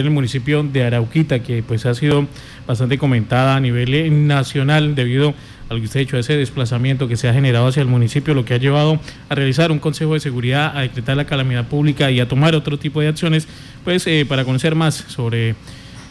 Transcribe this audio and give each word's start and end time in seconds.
el 0.00 0.10
municipio 0.10 0.62
de 0.62 0.84
Arauquita, 0.84 1.40
que 1.40 1.60
pues 1.60 1.84
ha 1.84 1.92
sido 1.92 2.28
bastante 2.68 2.98
comentada 2.98 3.56
a 3.56 3.60
nivel 3.60 3.92
eh, 3.92 4.08
nacional 4.08 4.94
debido 4.94 5.34
a 5.68 5.74
lo 5.74 5.80
que 5.80 5.86
usted 5.86 5.98
ha 5.98 6.02
hecho, 6.04 6.16
ese 6.16 6.36
desplazamiento 6.36 7.08
que 7.08 7.16
se 7.16 7.28
ha 7.28 7.34
generado 7.34 7.66
hacia 7.66 7.80
el 7.82 7.88
municipio, 7.88 8.32
lo 8.32 8.44
que 8.44 8.54
ha 8.54 8.58
llevado 8.58 9.00
a 9.28 9.34
realizar 9.34 9.72
un 9.72 9.80
consejo 9.80 10.14
de 10.14 10.20
seguridad, 10.20 10.78
a 10.78 10.82
decretar 10.82 11.16
la 11.16 11.24
calamidad 11.24 11.66
pública 11.66 12.12
y 12.12 12.20
a 12.20 12.28
tomar 12.28 12.54
otro 12.54 12.78
tipo 12.78 13.00
de 13.00 13.08
acciones, 13.08 13.48
pues 13.82 14.06
eh, 14.06 14.24
para 14.24 14.44
conocer 14.44 14.76
más 14.76 14.94
sobre 15.08 15.56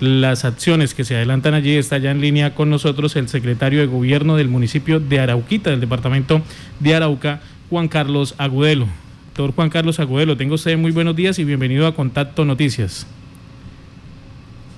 las 0.02 0.44
acciones 0.44 0.94
que 0.94 1.06
se 1.06 1.16
adelantan 1.16 1.54
allí, 1.54 1.78
está 1.78 1.98
ya 1.98 2.12
en 2.12 2.20
línea 2.20 2.56
con 2.56 2.70
nosotros 2.70 3.16
el 3.16 3.30
secretario 3.30 3.80
de 3.80 3.86
gobierno 3.86 4.36
del 4.36 4.50
municipio 4.50 5.00
de 5.00 5.22
Arauquita, 5.22 5.70
del 5.70 5.80
departamento 5.80 6.42
de 6.82 6.94
Arauca, 6.94 7.40
Juan 7.70 7.88
Carlos 7.88 8.36
Agudelo. 8.38 8.86
Doctor 9.28 9.56
Juan 9.56 9.70
Carlos 9.70 10.02
Agudelo, 10.02 10.36
tengo 10.36 10.56
usted 10.56 10.78
muy 10.78 10.92
buenos 10.92 11.16
días 11.16 11.40
y 11.40 11.46
bienvenido 11.46 11.88
a 11.88 11.96
Contacto 11.96 12.44
Noticias. 12.44 13.08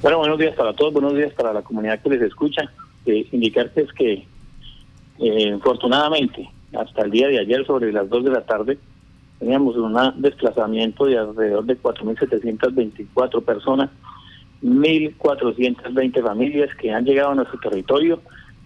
Bueno, 0.02 0.20
buenos 0.20 0.40
días 0.40 0.56
para 0.56 0.72
todos, 0.72 0.94
buenos 0.94 1.14
días 1.14 1.34
para 1.34 1.52
la 1.52 1.62
comunidad 1.62 2.00
que 2.00 2.10
les 2.10 2.22
escucha. 2.22 2.72
Eh, 3.06 3.28
indicarles 3.34 3.92
que, 3.92 4.26
eh, 5.20 5.54
afortunadamente, 5.54 6.50
hasta 6.74 7.02
el 7.02 7.12
día 7.12 7.28
de 7.28 7.40
ayer, 7.40 7.66
sobre 7.66 7.92
las 7.92 8.10
2 8.10 8.24
de 8.24 8.32
la 8.32 8.46
tarde, 8.46 8.78
teníamos 9.40 9.76
un 9.76 9.94
desplazamiento 10.22 11.04
de 11.04 11.18
alrededor 11.18 11.66
de 11.66 11.78
4.724 11.78 13.44
personas, 13.44 13.90
1.420 14.64 16.24
familias 16.24 16.74
que 16.76 16.94
han 16.94 17.04
llegado 17.04 17.32
a 17.32 17.36
nuestro 17.36 17.60
territorio 17.60 18.22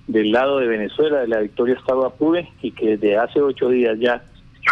del 0.05 0.31
lado 0.31 0.59
de 0.59 0.67
Venezuela, 0.67 1.21
de 1.21 1.29
la 1.29 1.39
Victoria 1.39 1.73
Estado 1.73 2.05
Apure, 2.05 2.47
y 2.61 2.69
que 2.69 2.95
desde 2.95 3.17
hace 3.17 3.41
ocho 3.41 3.69
días 3.69 3.97
ya 3.99 4.23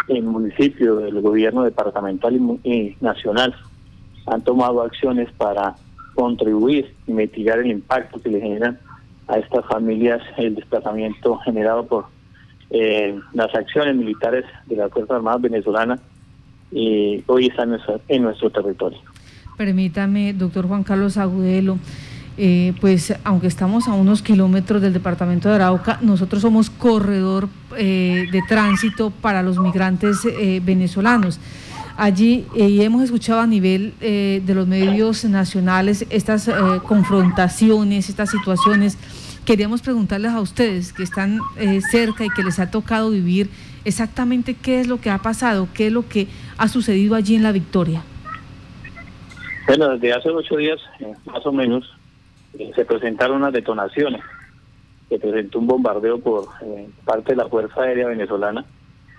en 0.10 0.28
municipio 0.28 0.98
del 0.98 1.22
gobierno 1.22 1.64
departamental 1.64 2.40
y 2.64 2.96
nacional 3.02 3.56
han 4.28 4.44
tomado 4.44 4.84
acciones 4.84 5.28
para 5.32 5.76
contribuir 6.14 6.94
y 7.08 7.12
mitigar 7.12 7.60
el 7.60 7.68
impacto 7.68 8.22
que 8.22 8.30
le 8.30 8.42
generan 8.42 8.80
a 9.28 9.38
estas 9.38 9.66
familias 9.66 10.22
el 10.38 10.56
desplazamiento 10.56 11.38
generado 11.40 11.86
por 11.86 12.06
eh, 12.70 13.20
las 13.34 13.54
acciones 13.56 13.96
militares 13.96 14.46
de 14.66 14.76
las 14.76 14.92
Fuerzas 14.92 15.18
Armadas 15.18 15.42
venezolanas 15.42 16.00
y 16.72 17.24
hoy 17.28 17.48
están 17.48 17.78
en 18.08 18.24
nuestro, 18.24 18.50
territorio. 18.50 19.00
Permítame, 19.58 20.34
doctor 20.34 20.68
Juan 20.68 20.84
Carlos 20.84 21.18
Agudelo, 21.18 21.78
eh, 22.38 22.74
pues 22.80 23.14
aunque 23.26 23.48
estamos 23.48 23.90
a 23.90 23.94
unos 23.94 24.22
kilómetros 24.22 24.82
del 24.82 24.94
departamento 24.94 25.50
de 25.50 25.56
Arauca, 25.56 26.00
nosotros 26.02 26.42
somos 26.42 26.70
corredor 26.70 27.50
eh, 27.78 28.26
de 28.32 28.42
tránsito 28.48 29.12
para 29.12 29.44
los 29.44 29.60
migrantes 29.60 30.22
venezolanos 30.64 31.40
allí 31.98 32.46
eh, 32.56 32.70
y 32.70 32.82
hemos 32.82 33.04
escuchado 33.04 33.40
a 33.40 33.48
nivel 33.48 33.94
eh, 34.02 34.42
de 34.46 34.56
los 34.56 34.68
medios 34.68 35.26
nacionales 35.26 36.06
estas 36.10 36.48
eh, 36.48 36.54
confrontaciones, 36.88 38.10
estas 38.10 38.30
situaciones. 38.30 38.98
Queríamos 39.46 39.82
preguntarles 39.82 40.32
a 40.32 40.40
ustedes 40.40 40.94
que 40.94 41.02
están 41.02 41.40
cerca 41.90 42.24
y 42.24 42.30
que 42.30 42.44
les 42.44 42.60
ha 42.60 42.70
tocado 42.70 43.10
vivir 43.10 43.50
exactamente 43.86 44.54
qué 44.54 44.80
es 44.80 44.88
lo 44.88 45.02
que 45.02 45.10
ha 45.10 45.18
pasado, 45.18 45.68
qué 45.74 45.88
es 45.88 45.94
lo 45.94 46.08
que 46.08 46.28
ha 46.60 46.68
sucedido 46.68 47.16
allí 47.16 47.36
en 47.36 47.42
La 47.42 47.52
Victoria. 47.52 48.04
Bueno, 49.66 49.90
desde 49.90 50.14
hace 50.14 50.30
ocho 50.30 50.58
días, 50.58 50.80
más 51.26 51.44
o 51.44 51.52
menos, 51.52 51.92
se 52.76 52.86
presentaron 52.86 53.38
unas 53.38 53.52
detonaciones. 53.52 54.22
Se 55.10 55.18
presentó 55.18 55.58
un 55.58 55.68
bombardeo 55.68 56.20
por 56.20 56.48
parte 57.04 57.32
de 57.32 57.38
la 57.38 57.50
Fuerza 57.50 57.82
Aérea 57.82 58.08
Venezolana 58.08 58.64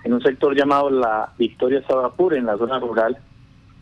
en 0.05 0.13
un 0.13 0.23
sector 0.23 0.57
llamado 0.57 0.91
la 0.91 1.33
Victoria 1.39 1.83
Sabapur, 1.87 2.35
en 2.35 2.47
la 2.47 2.57
zona 2.57 2.79
rural. 2.79 3.17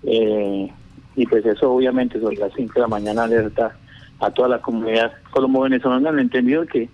Eh, 0.03 0.71
y 1.17 1.27
pues 1.27 1.45
eso 1.45 1.73
obviamente 1.73 2.21
sobre 2.21 2.37
las 2.37 2.53
5 2.55 2.75
de 2.75 2.81
la 2.81 2.87
mañana 2.87 3.25
alerta 3.25 3.77
a 4.21 4.31
toda 4.31 4.49
la 4.49 4.61
comunidad 4.61 5.13
colombo-venezolana. 5.31 6.11
Han 6.11 6.19
entendido 6.19 6.67
que 6.67 6.89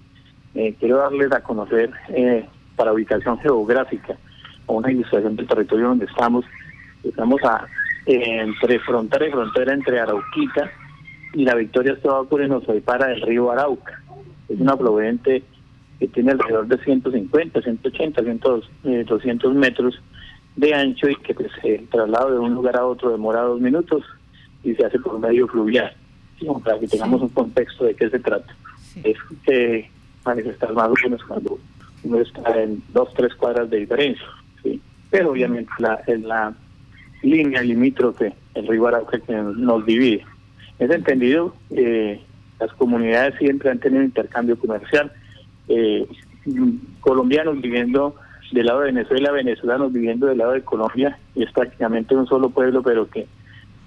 eh, 0.55 0.75
quiero 0.79 0.99
darles 0.99 1.33
a 1.33 1.43
conocer 1.43 1.91
eh, 2.09 2.47
para 2.77 2.93
ubicación 2.93 3.39
geográfica 3.41 4.17
una 4.69 4.91
ilustración 4.91 5.37
del 5.37 5.47
territorio 5.47 5.89
donde 5.89 6.07
estamos. 6.07 6.45
Estamos 7.05 7.41
a, 7.45 7.67
entre 8.07 8.79
frontera 8.81 9.29
y 9.29 9.31
frontera 9.31 9.75
entre 9.75 10.01
Arauquita 10.01 10.71
y 11.35 11.45
la 11.45 11.55
Victoria 11.55 11.97
Sabapur 12.03 12.43
en 12.43 12.61
para 12.83 13.13
el 13.13 13.21
río 13.23 13.51
Arauca. 13.51 14.01
Es 14.49 14.61
una 14.61 14.73
afluente 14.73 15.43
que 15.99 16.09
tiene 16.09 16.33
alrededor 16.33 16.67
de 16.67 16.79
150, 16.79 17.63
180, 17.63 18.23
200 19.05 19.55
metros 19.55 20.01
de 20.57 20.75
ancho 20.75 21.09
y 21.09 21.17
que 21.17 21.35
pues, 21.35 21.51
el 21.63 21.87
traslado 21.89 22.33
de 22.33 22.39
un 22.39 22.55
lugar 22.55 22.77
a 22.77 22.87
otro 22.87 23.11
demora 23.11 23.43
dos 23.43 23.61
minutos 23.61 24.03
y 24.65 24.75
se 24.75 24.85
hace 24.85 24.99
por 24.99 25.19
medio 25.19 25.47
fluvial, 25.47 25.95
para 26.65 26.79
que 26.79 26.89
tengamos 26.89 27.23
un 27.23 27.29
contexto 27.29 27.85
de 27.85 27.95
qué 27.95 28.11
se 28.11 28.19
trata. 28.19 28.55
Es 29.05 29.17
que 29.45 29.91
manifestar 30.25 30.73
más 30.73 30.89
o 30.89 30.95
menos 31.05 31.23
cuando 31.25 31.59
uno 32.03 32.21
está 32.21 32.63
en 32.63 32.83
dos, 32.93 33.13
tres 33.15 33.35
cuadras 33.35 33.71
de 33.71 33.79
diferencia, 33.79 34.27
¿sí? 34.63 34.81
pero 35.11 35.31
obviamente 35.31 35.71
la, 35.79 36.01
en 36.07 36.27
la 36.27 36.55
línea 37.23 37.63
limítrofe, 37.63 38.33
el 38.55 38.67
río 38.67 38.87
Arauca 38.87 39.19
que 39.19 39.33
nos 39.35 39.85
divide. 39.87 40.25
Es 40.79 40.91
entendido, 40.91 41.55
eh, 41.71 42.21
las 42.59 42.73
comunidades 42.75 43.35
siempre 43.39 43.71
han 43.71 43.79
tenido 43.79 44.03
intercambio 44.03 44.59
comercial, 44.59 45.13
eh, 45.69 46.07
colombianos 47.01 47.61
viviendo 47.61 48.15
del 48.53 48.67
lado 48.67 48.81
de 48.81 48.93
Venezuela, 48.93 49.33
venezolanos 49.33 49.93
viviendo 49.93 50.27
del 50.27 50.39
lado 50.39 50.53
de 50.53 50.63
Colombia, 50.63 51.19
y 51.35 51.43
es 51.43 51.53
prácticamente 51.53 52.15
un 52.15 52.27
solo 52.27 52.51
pueblo, 52.51 52.83
pero 52.83 53.09
que 53.09 53.27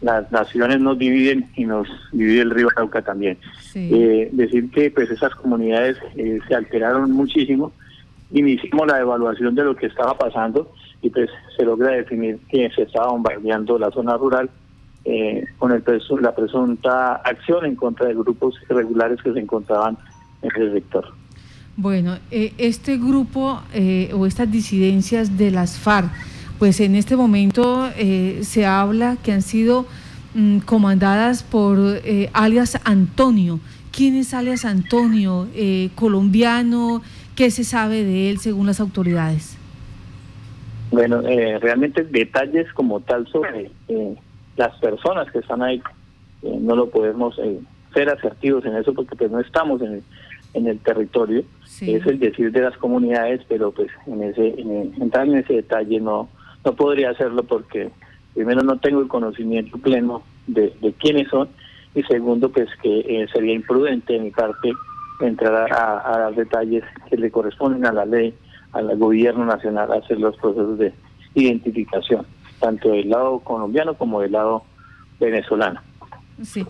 las 0.01 0.31
naciones 0.31 0.79
nos 0.79 0.97
dividen 0.97 1.50
y 1.56 1.66
nos 1.66 1.88
divide 2.12 2.41
el 2.41 2.51
río 2.51 2.69
Arauca 2.69 3.01
también. 3.01 3.38
Eh, 3.75 4.29
decir 4.31 4.72
que 4.72 4.91
pues 4.91 5.09
esas 5.09 5.35
comunidades 5.35 5.97
eh, 6.16 6.39
se 6.47 6.56
alteraron 6.56 7.12
muchísimo, 7.12 7.72
iniciamos 8.31 8.88
la 8.88 9.00
evaluación 9.00 9.56
de 9.56 9.63
lo 9.63 9.75
que 9.75 9.88
estaba 9.88 10.18
pasando 10.18 10.72
y 11.01 11.09
pues 11.09 11.29
se 11.57 11.63
logra 11.63 11.91
definir 11.91 12.39
que 12.50 12.69
se 12.72 12.84
estaba 12.84 13.12
bombardeando 13.12 13.78
la 13.78 13.91
zona 13.91 14.16
rural 14.18 14.50
eh, 15.06 15.45
con 15.57 15.72
el 15.72 15.84
la 16.22 16.35
presunta 16.35 17.16
acción 17.16 17.66
en 17.66 17.75
contra 17.75 18.07
de 18.07 18.13
grupos 18.13 18.56
irregulares 18.69 19.22
que 19.22 19.34
se 19.34 19.39
encontraban 19.39 19.97
en 20.41 20.62
el 20.62 20.73
sector. 20.73 21.19
Bueno, 21.81 22.17
eh, 22.29 22.51
este 22.57 22.97
grupo 22.97 23.62
eh, 23.73 24.12
o 24.13 24.25
estas 24.25 24.51
disidencias 24.51 25.38
de 25.38 25.50
las 25.50 25.79
FARC, 25.79 26.12
pues 26.59 26.81
en 26.81 26.94
este 26.94 27.16
momento 27.16 27.90
eh, 27.95 28.40
se 28.41 28.66
habla 28.66 29.16
que 29.23 29.31
han 29.31 29.41
sido 29.41 29.85
mm, 30.34 30.59
comandadas 30.59 31.41
por 31.41 32.01
alias 32.34 32.81
Antonio. 32.84 33.62
¿Quién 33.94 34.18
es 34.18 34.34
alias 34.34 34.66
Antonio? 34.66 35.47
¿Colombiano? 35.95 37.01
¿Qué 37.38 37.50
se 37.50 37.63
sabe 37.63 38.03
de 38.03 38.29
él 38.29 38.39
según 38.39 38.68
las 38.68 38.81
autoridades? 38.81 39.57
Bueno, 40.91 41.22
realmente 41.22 42.03
detalles 42.03 42.73
como 42.73 43.00
tal 43.00 43.25
sobre 43.28 43.72
las 44.57 44.78
personas 44.79 45.31
que 45.31 45.39
están 45.39 45.63
ahí, 45.63 45.81
no 46.44 46.75
lo 46.75 46.89
podemos 46.89 47.39
ser 47.94 48.09
asertivos 48.09 48.66
en 48.66 48.75
eso 48.75 48.94
porque 48.94 49.16
pues 49.16 49.31
no 49.31 49.39
estamos 49.39 49.81
en 49.81 49.94
el 49.94 50.03
en 50.53 50.67
el 50.67 50.79
territorio. 50.79 51.43
Es 51.81 52.05
el 52.05 52.19
decir 52.19 52.51
de 52.51 52.61
las 52.61 52.77
comunidades, 52.77 53.41
pero 53.47 53.71
pues 53.71 53.89
en 54.07 54.23
ese 54.23 54.59
en 54.59 54.93
entrar 55.01 55.27
en 55.27 55.37
ese 55.37 55.53
detalle 55.53 55.99
no 55.99 56.29
no 56.65 56.75
podría 56.75 57.11
hacerlo 57.11 57.43
porque 57.43 57.89
primero 58.33 58.61
no 58.63 58.79
tengo 58.79 59.01
el 59.01 59.07
conocimiento 59.07 59.77
pleno 59.77 60.23
de, 60.47 60.73
de 60.81 60.93
quiénes 60.93 61.29
son 61.29 61.47
y 61.95 62.03
segundo 62.03 62.49
pues 62.49 62.67
que 62.81 62.99
eh, 62.99 63.27
sería 63.31 63.53
imprudente 63.53 64.15
en 64.15 64.25
mi 64.25 64.31
parte 64.31 64.71
entrar 65.21 65.71
a, 65.71 66.13
a, 66.13 66.19
dar 66.19 66.35
detalles 66.35 66.83
que 67.09 67.17
le 67.17 67.31
corresponden 67.31 67.85
a 67.85 67.91
la 67.91 68.05
ley, 68.05 68.33
al 68.71 68.95
gobierno 68.97 69.45
nacional 69.45 69.91
hacer 69.91 70.19
los 70.19 70.35
procesos 70.38 70.77
de 70.77 70.93
identificación, 71.33 72.25
tanto 72.59 72.89
del 72.89 73.09
lado 73.09 73.39
colombiano 73.39 73.95
como 73.95 74.21
del 74.21 74.33
lado 74.33 74.63
venezolano. 75.19 75.81
Sí. 76.41 76.65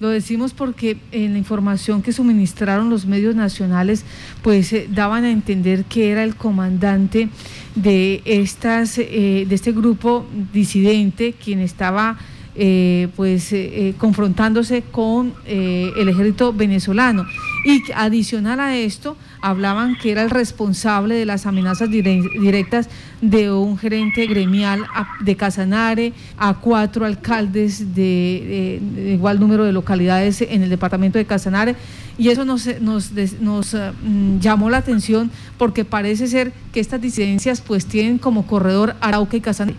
Lo 0.00 0.08
decimos 0.08 0.52
porque 0.52 0.98
en 1.12 1.32
la 1.32 1.38
información 1.38 2.02
que 2.02 2.12
suministraron 2.12 2.90
los 2.90 3.06
medios 3.06 3.36
nacionales, 3.36 4.04
pues 4.42 4.72
eh, 4.72 4.88
daban 4.90 5.24
a 5.24 5.30
entender 5.30 5.84
que 5.84 6.10
era 6.10 6.24
el 6.24 6.34
comandante 6.34 7.28
de 7.76 8.20
estas, 8.24 8.98
eh, 8.98 9.46
de 9.48 9.54
este 9.54 9.70
grupo 9.70 10.26
disidente, 10.52 11.32
quien 11.32 11.60
estaba 11.60 12.18
eh, 12.56 13.08
pues 13.16 13.54
confrontándose 13.98 14.82
con 14.82 15.32
el 15.46 16.08
ejército 16.08 16.52
venezolano. 16.52 17.26
Y 17.64 17.80
adicional 17.94 18.60
a 18.60 18.76
esto, 18.76 19.16
hablaban 19.44 19.96
que 19.96 20.10
era 20.10 20.22
el 20.22 20.30
responsable 20.30 21.14
de 21.16 21.26
las 21.26 21.44
amenazas 21.44 21.90
directas 21.90 22.88
de 23.20 23.52
un 23.52 23.76
gerente 23.76 24.26
gremial 24.26 24.86
de 25.20 25.36
Casanare, 25.36 26.14
a 26.38 26.54
cuatro 26.54 27.04
alcaldes 27.04 27.94
de, 27.94 28.80
igual 29.12 29.38
número 29.38 29.64
de 29.64 29.72
localidades 29.72 30.40
en 30.40 30.62
el 30.62 30.70
departamento 30.70 31.18
de 31.18 31.26
Casanare. 31.26 31.76
Y 32.16 32.30
eso 32.30 32.46
nos, 32.46 32.80
nos, 32.80 33.12
nos 33.40 33.74
mm, 33.74 34.38
llamó 34.38 34.70
la 34.70 34.78
atención 34.78 35.30
porque 35.58 35.84
parece 35.84 36.26
ser 36.26 36.52
que 36.72 36.80
estas 36.80 37.02
disidencias 37.02 37.60
pues 37.60 37.84
tienen 37.84 38.16
como 38.16 38.46
corredor 38.46 38.94
Arauca 39.02 39.36
y 39.36 39.42
Casanare. 39.42 39.76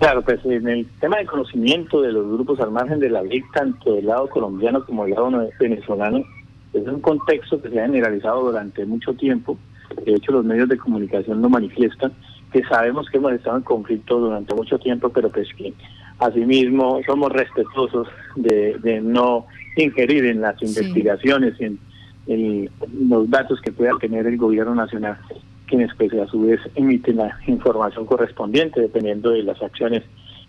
Claro, 0.00 0.22
pues 0.22 0.44
en 0.44 0.66
el 0.66 0.88
tema 1.00 1.18
de 1.18 1.26
conocimiento 1.26 2.02
de 2.02 2.10
los 2.10 2.26
grupos 2.26 2.58
al 2.58 2.72
margen 2.72 2.98
de 2.98 3.08
la 3.08 3.22
ley, 3.22 3.40
tanto 3.54 3.94
del 3.94 4.06
lado 4.06 4.28
colombiano 4.28 4.84
como 4.84 5.04
del 5.04 5.14
lado 5.14 5.30
venezolano, 5.60 6.24
es 6.72 6.86
un 6.86 7.00
contexto 7.00 7.60
que 7.60 7.70
se 7.70 7.80
ha 7.80 7.86
generalizado 7.86 8.44
durante 8.44 8.84
mucho 8.86 9.14
tiempo. 9.14 9.58
De 10.04 10.14
hecho, 10.14 10.32
los 10.32 10.44
medios 10.44 10.68
de 10.68 10.78
comunicación 10.78 11.42
lo 11.42 11.50
manifiestan, 11.50 12.12
que 12.52 12.62
sabemos 12.64 13.08
que 13.10 13.18
hemos 13.18 13.32
estado 13.32 13.58
en 13.58 13.62
conflicto 13.62 14.18
durante 14.18 14.54
mucho 14.54 14.78
tiempo, 14.78 15.10
pero 15.10 15.30
pues 15.30 15.48
que 15.54 15.72
asimismo 16.18 17.00
somos 17.06 17.32
respetuosos 17.32 18.08
de, 18.36 19.00
no 19.02 19.46
ingerir 19.76 20.26
en 20.26 20.40
las 20.40 20.60
investigaciones 20.62 21.54
y 21.60 21.64
en, 21.64 22.70
los 23.08 23.28
datos 23.28 23.60
que 23.60 23.72
pueda 23.72 23.92
tener 23.98 24.26
el 24.26 24.36
gobierno 24.36 24.74
nacional 24.76 25.18
quienes 25.66 25.90
pues 25.96 26.12
a 26.12 26.26
su 26.26 26.42
vez 26.42 26.60
emiten 26.74 27.16
la 27.16 27.36
información 27.46 28.06
correspondiente 28.06 28.80
dependiendo 28.80 29.30
de 29.30 29.42
las 29.42 29.60
acciones 29.62 30.02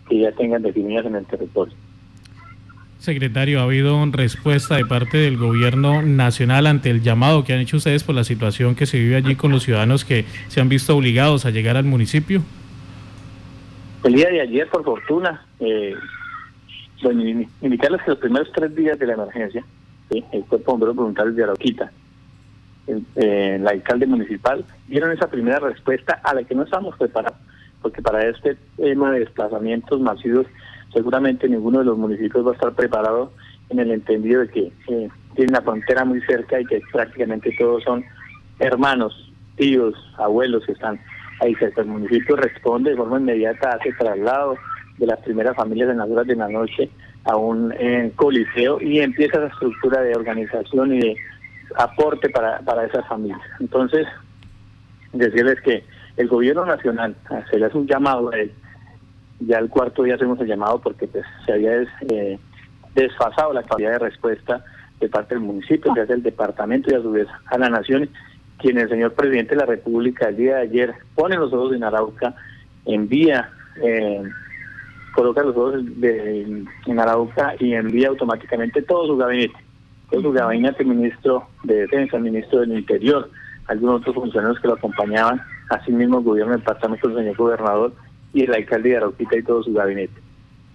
que 0.08 0.20
ya 0.20 0.30
tengan 0.32 0.62
definidas 0.62 1.06
en 1.06 1.16
el 1.16 1.24
territorio. 1.24 1.74
Secretario, 3.04 3.60
¿ha 3.60 3.64
habido 3.64 4.02
respuesta 4.10 4.76
de 4.76 4.86
parte 4.86 5.18
del 5.18 5.36
gobierno 5.36 6.00
nacional 6.00 6.66
ante 6.66 6.88
el 6.88 7.02
llamado 7.02 7.44
que 7.44 7.52
han 7.52 7.60
hecho 7.60 7.76
ustedes 7.76 8.02
por 8.02 8.14
la 8.14 8.24
situación 8.24 8.74
que 8.74 8.86
se 8.86 8.98
vive 8.98 9.16
allí 9.16 9.36
con 9.36 9.52
los 9.52 9.62
ciudadanos 9.62 10.06
que 10.06 10.24
se 10.48 10.62
han 10.62 10.70
visto 10.70 10.96
obligados 10.96 11.44
a 11.44 11.50
llegar 11.50 11.76
al 11.76 11.84
municipio? 11.84 12.42
El 14.04 14.14
día 14.14 14.30
de 14.30 14.40
ayer, 14.40 14.66
por 14.68 14.84
fortuna, 14.84 15.46
eh, 15.60 15.94
bueno, 17.02 17.46
indicarles 17.60 18.00
que 18.02 18.10
los 18.12 18.18
primeros 18.18 18.50
tres 18.54 18.74
días 18.74 18.98
de 18.98 19.06
la 19.06 19.12
emergencia, 19.12 19.62
el 20.10 20.44
Cuerpo 20.46 20.56
de 20.56 20.64
Bomberos 20.64 20.96
Voluntarios 20.96 21.36
de 21.36 21.42
Arauquita, 21.42 21.92
el, 22.86 23.04
eh, 23.16 23.62
alcalde 23.66 24.06
municipal, 24.06 24.64
dieron 24.88 25.12
esa 25.12 25.30
primera 25.30 25.58
respuesta 25.58 26.20
a 26.24 26.32
la 26.32 26.42
que 26.42 26.54
no 26.54 26.62
estábamos 26.62 26.96
preparados, 26.96 27.38
porque 27.82 28.00
para 28.00 28.26
este 28.26 28.56
tema 28.78 29.12
de 29.12 29.20
desplazamientos 29.20 30.00
masivos 30.00 30.46
seguramente 30.94 31.48
ninguno 31.48 31.80
de 31.80 31.84
los 31.84 31.98
municipios 31.98 32.46
va 32.46 32.52
a 32.52 32.54
estar 32.54 32.72
preparado 32.72 33.32
en 33.68 33.80
el 33.80 33.90
entendido 33.90 34.40
de 34.40 34.48
que 34.48 34.72
eh, 34.88 35.08
tienen 35.34 35.52
la 35.52 35.62
frontera 35.62 36.04
muy 36.04 36.20
cerca 36.22 36.60
y 36.60 36.64
que 36.64 36.80
prácticamente 36.92 37.54
todos 37.58 37.82
son 37.82 38.04
hermanos, 38.60 39.32
tíos, 39.56 39.94
abuelos 40.16 40.64
que 40.64 40.72
están 40.72 40.98
ahí 41.40 41.54
cerca. 41.56 41.82
El 41.82 41.88
municipio 41.88 42.36
responde 42.36 42.90
de 42.90 42.96
forma 42.96 43.18
inmediata, 43.18 43.72
hace 43.72 43.92
traslado 43.92 44.56
de 44.98 45.06
las 45.06 45.18
primeras 45.20 45.56
familias 45.56 45.90
en 45.90 45.98
las 45.98 46.08
horas 46.08 46.26
de 46.26 46.36
la 46.36 46.48
noche 46.48 46.88
a 47.24 47.36
un 47.36 47.72
coliseo 48.16 48.80
y 48.80 49.00
empieza 49.00 49.38
esa 49.38 49.48
estructura 49.48 50.02
de 50.02 50.14
organización 50.14 50.94
y 50.94 51.00
de 51.00 51.16
aporte 51.76 52.28
para, 52.28 52.60
para 52.60 52.84
esas 52.84 53.06
familias. 53.08 53.40
Entonces, 53.58 54.06
decirles 55.12 55.60
que 55.62 55.84
el 56.16 56.28
gobierno 56.28 56.64
nacional, 56.64 57.16
se 57.50 57.64
hace 57.64 57.78
un 57.78 57.86
llamado 57.86 58.30
a 58.32 58.36
él, 58.36 58.52
ya 59.40 59.58
el 59.58 59.68
cuarto 59.68 60.02
día 60.02 60.14
hacemos 60.14 60.40
el 60.40 60.46
llamado 60.46 60.80
porque 60.80 61.06
pues, 61.06 61.24
se 61.44 61.52
había 61.52 61.82
eh, 62.08 62.38
desfasado 62.94 63.52
la 63.52 63.62
capacidad 63.62 63.92
de 63.92 63.98
respuesta 63.98 64.64
de 65.00 65.08
parte 65.08 65.34
del 65.34 65.44
municipio, 65.44 65.92
desde 65.94 66.14
el 66.14 66.22
departamento 66.22 66.90
y 66.90 66.94
a 66.94 67.02
su 67.02 67.10
vez 67.10 67.26
a 67.46 67.58
la 67.58 67.68
nación, 67.68 68.08
quien 68.58 68.78
el 68.78 68.88
señor 68.88 69.12
presidente 69.14 69.54
de 69.54 69.60
la 69.60 69.66
República 69.66 70.28
el 70.28 70.36
día 70.36 70.56
de 70.56 70.62
ayer 70.62 70.94
pone 71.14 71.36
los 71.36 71.52
ojos 71.52 71.74
en 71.74 71.84
Arauca, 71.84 72.34
envía, 72.86 73.50
eh, 73.82 74.22
coloca 75.14 75.42
los 75.42 75.56
ojos 75.56 75.82
en 76.00 76.98
Arauca 76.98 77.54
y 77.58 77.74
envía 77.74 78.08
automáticamente 78.08 78.82
todo 78.82 79.06
su 79.06 79.16
gabinete 79.16 79.64
su 80.22 80.32
gabinete, 80.32 80.84
ministro 80.84 81.46
de 81.64 81.82
Defensa, 81.82 82.18
ministro 82.18 82.60
del 82.60 82.72
Interior, 82.72 83.30
algunos 83.66 84.00
otros 84.00 84.14
funcionarios 84.14 84.60
que 84.60 84.68
lo 84.68 84.74
acompañaban, 84.74 85.40
asimismo 85.70 86.18
el 86.18 86.24
gobierno 86.24 86.52
del 86.52 86.60
departamento, 86.60 87.08
el 87.08 87.16
señor 87.16 87.36
gobernador 87.36 87.92
y 88.34 88.42
el 88.42 88.52
alcalde 88.52 88.90
de 88.90 88.96
Arauquita 88.98 89.38
y 89.38 89.42
todo 89.42 89.62
su 89.62 89.72
gabinete. 89.72 90.20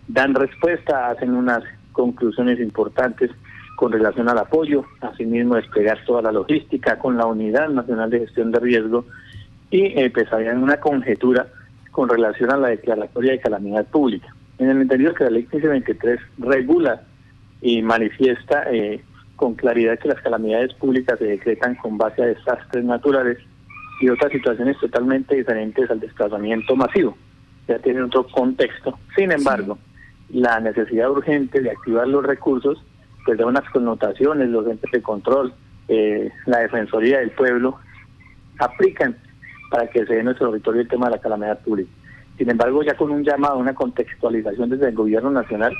Dan 0.07 0.33
respuesta, 0.33 1.09
hacen 1.09 1.35
unas 1.35 1.63
conclusiones 1.91 2.59
importantes 2.59 3.29
con 3.75 3.91
relación 3.91 4.27
al 4.27 4.39
apoyo, 4.39 4.85
asimismo 5.01 5.55
desplegar 5.55 6.03
toda 6.05 6.21
la 6.21 6.31
logística 6.31 6.97
con 6.97 7.17
la 7.17 7.25
Unidad 7.25 7.69
Nacional 7.69 8.09
de 8.09 8.19
Gestión 8.19 8.51
de 8.51 8.59
Riesgo 8.59 9.05
y 9.69 9.99
empezarían 9.99 10.63
una 10.63 10.79
conjetura 10.79 11.47
con 11.91 12.09
relación 12.09 12.51
a 12.51 12.57
la 12.57 12.69
declaratoria 12.69 13.33
de 13.33 13.39
calamidad 13.39 13.85
pública. 13.85 14.33
En 14.57 14.69
el 14.69 14.81
interior 14.81 15.13
que 15.13 15.25
la 15.25 15.29
ley 15.29 15.43
1523 15.43 16.19
regula 16.39 17.03
y 17.61 17.81
manifiesta 17.81 18.63
eh, 18.71 19.01
con 19.35 19.55
claridad 19.55 19.99
que 19.99 20.09
las 20.09 20.21
calamidades 20.21 20.73
públicas 20.73 21.19
se 21.19 21.25
decretan 21.25 21.75
con 21.75 21.97
base 21.97 22.21
a 22.21 22.27
desastres 22.27 22.83
naturales 22.83 23.37
y 24.01 24.09
otras 24.09 24.31
situaciones 24.31 24.77
totalmente 24.79 25.35
diferentes 25.35 25.89
al 25.89 25.99
desplazamiento 25.99 26.75
masivo. 26.75 27.15
Ya 27.69 27.77
tiene 27.77 28.01
otro 28.01 28.25
contexto. 28.27 28.97
Sin 29.15 29.31
embargo, 29.31 29.77
la 30.29 30.59
necesidad 30.59 31.11
urgente 31.11 31.61
de 31.61 31.69
activar 31.69 32.07
los 32.07 32.25
recursos, 32.25 32.83
pues 33.25 33.37
da 33.37 33.45
unas 33.45 33.69
connotaciones, 33.69 34.49
los 34.49 34.67
entes 34.67 34.91
de 34.91 35.03
control, 35.03 35.53
eh, 35.87 36.31
la 36.47 36.59
Defensoría 36.59 37.19
del 37.19 37.29
Pueblo, 37.29 37.77
aplican 38.57 39.15
para 39.69 39.87
que 39.87 40.03
se 40.05 40.13
dé 40.13 40.19
en 40.19 40.25
nuestro 40.25 40.49
territorio 40.49 40.81
el 40.81 40.87
tema 40.87 41.05
de 41.05 41.11
la 41.17 41.21
calamidad 41.21 41.59
pública. 41.59 41.91
Sin 42.39 42.49
embargo, 42.49 42.81
ya 42.81 42.95
con 42.95 43.11
un 43.11 43.23
llamado, 43.23 43.59
una 43.59 43.75
contextualización 43.75 44.71
desde 44.71 44.89
el 44.89 44.95
gobierno 44.95 45.29
nacional, 45.29 45.73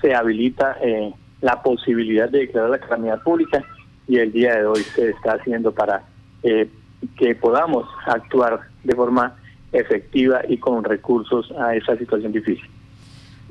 se 0.00 0.14
habilita 0.14 0.78
eh, 0.80 1.12
la 1.42 1.62
posibilidad 1.62 2.30
de 2.30 2.40
declarar 2.40 2.70
la 2.70 2.78
calamidad 2.78 3.22
pública 3.22 3.62
y 4.08 4.18
el 4.18 4.32
día 4.32 4.54
de 4.54 4.64
hoy 4.64 4.80
se 4.80 5.10
está 5.10 5.32
haciendo 5.32 5.72
para 5.72 6.02
eh, 6.42 6.70
que 7.18 7.34
podamos 7.34 7.86
actuar 8.06 8.60
de 8.84 8.94
forma 8.94 9.36
efectiva 9.72 10.40
y 10.48 10.58
con 10.58 10.84
recursos 10.84 11.52
a 11.58 11.74
esa 11.74 11.96
situación 11.96 12.32
difícil. 12.32 12.68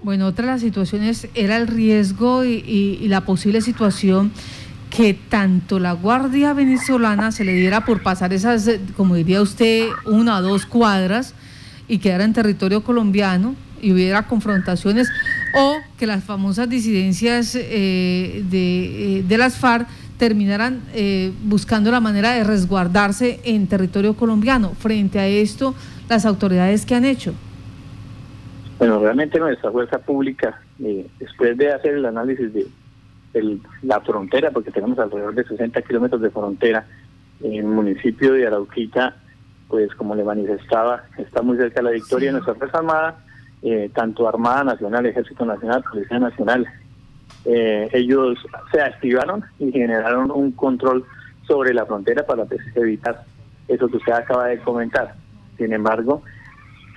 Bueno, 0.04 0.28
otra 0.28 0.46
de 0.46 0.52
las 0.52 0.62
situaciones 0.62 1.28
era 1.34 1.58
el 1.58 1.68
riesgo 1.68 2.46
y, 2.46 3.08
la 3.08 3.22
posible 3.22 3.62
situación 3.62 4.32
que 4.90 5.14
tanto 5.14 5.80
la 5.80 5.94
Guardia 5.94 6.54
Venezolana 6.54 7.32
se 7.32 7.44
le 7.44 7.54
diera 7.54 7.86
por 7.86 8.04
pasar 8.04 8.32
esas, 8.32 8.70
como 8.96 9.16
diría 9.16 9.42
usted, 9.42 9.88
una 10.06 10.38
o 10.38 10.42
dos 10.42 10.66
cuadras 10.66 11.34
y 11.88 11.98
quedara 11.98 12.24
en 12.24 12.34
territorio 12.34 12.84
colombiano 12.84 13.56
y 13.82 13.92
hubiera 13.92 14.28
confrontaciones 14.28 15.10
o 15.54 15.78
que 15.98 16.08
las 16.08 16.24
famosas 16.24 16.70
disidencias 16.70 17.56
eh, 17.56 18.44
de, 18.50 19.20
eh, 19.20 19.24
de, 19.24 19.38
las 19.38 19.58
FARC 19.58 19.88
terminaran 20.18 20.82
eh, 20.94 21.32
buscando 21.44 21.92
la 21.92 22.00
manera 22.00 22.32
de 22.32 22.44
resguardarse 22.44 23.40
en 23.44 23.68
territorio 23.68 24.16
colombiano. 24.16 24.74
Frente 24.80 25.20
a 25.20 25.28
esto, 25.28 25.76
las 26.10 26.26
autoridades 26.26 26.86
que 26.86 26.96
han 26.96 27.06
hecho. 27.06 27.34
Bueno, 28.78 29.00
realmente 29.00 29.40
nuestra 29.40 29.72
fuerza 29.72 30.00
pública, 30.00 30.60
después 30.78 31.58
de 31.58 31.72
hacer 31.72 31.96
el 31.96 32.06
análisis 32.06 32.54
de, 32.54 32.68
la 33.82 34.00
frontera, 34.00 34.52
porque 34.52 34.72
tenemos 34.72 34.98
alrededor 34.98 35.36
de 35.36 35.44
60 35.44 35.82
kilómetros 35.82 36.22
de 36.22 36.30
frontera, 36.30 36.86
en 37.42 37.54
el 37.54 37.66
municipio 37.66 38.34
de 38.34 38.48
Arauquita, 38.48 39.18
pues 39.68 39.94
como 39.96 40.16
le 40.16 40.24
manifestaba, 40.24 41.04
está 41.18 41.42
muy 41.42 41.58
cerca 41.58 41.82
de 41.82 41.84
la 41.84 41.92
victoria 41.92 42.30
de 42.30 42.34
nuestra 42.34 42.56
Fuerza 42.56 42.78
Armada 42.78 43.26
eh, 43.68 43.90
tanto 43.96 44.28
Armada 44.28 44.64
Nacional, 44.64 45.08
Ejército 45.08 45.44
Nacional, 45.44 45.84
Policía 45.90 46.20
Nacional, 46.20 46.68
eh, 47.46 47.90
ellos 47.94 48.38
se 48.72 48.80
activaron 48.80 49.44
y 49.58 49.72
generaron 49.72 50.30
un 50.30 50.52
control 50.52 51.04
sobre 51.48 51.74
la 51.74 51.86
frontera 51.88 52.24
para 52.28 52.46
pues, 52.46 52.62
evitar 52.76 53.24
eso 53.68 53.88
que 53.88 53.98
usted 53.98 54.14
acaba 54.14 54.48
de 54.50 54.60
comentar. 54.60 55.16
Sin 55.58 55.74
embargo, 55.74 56.22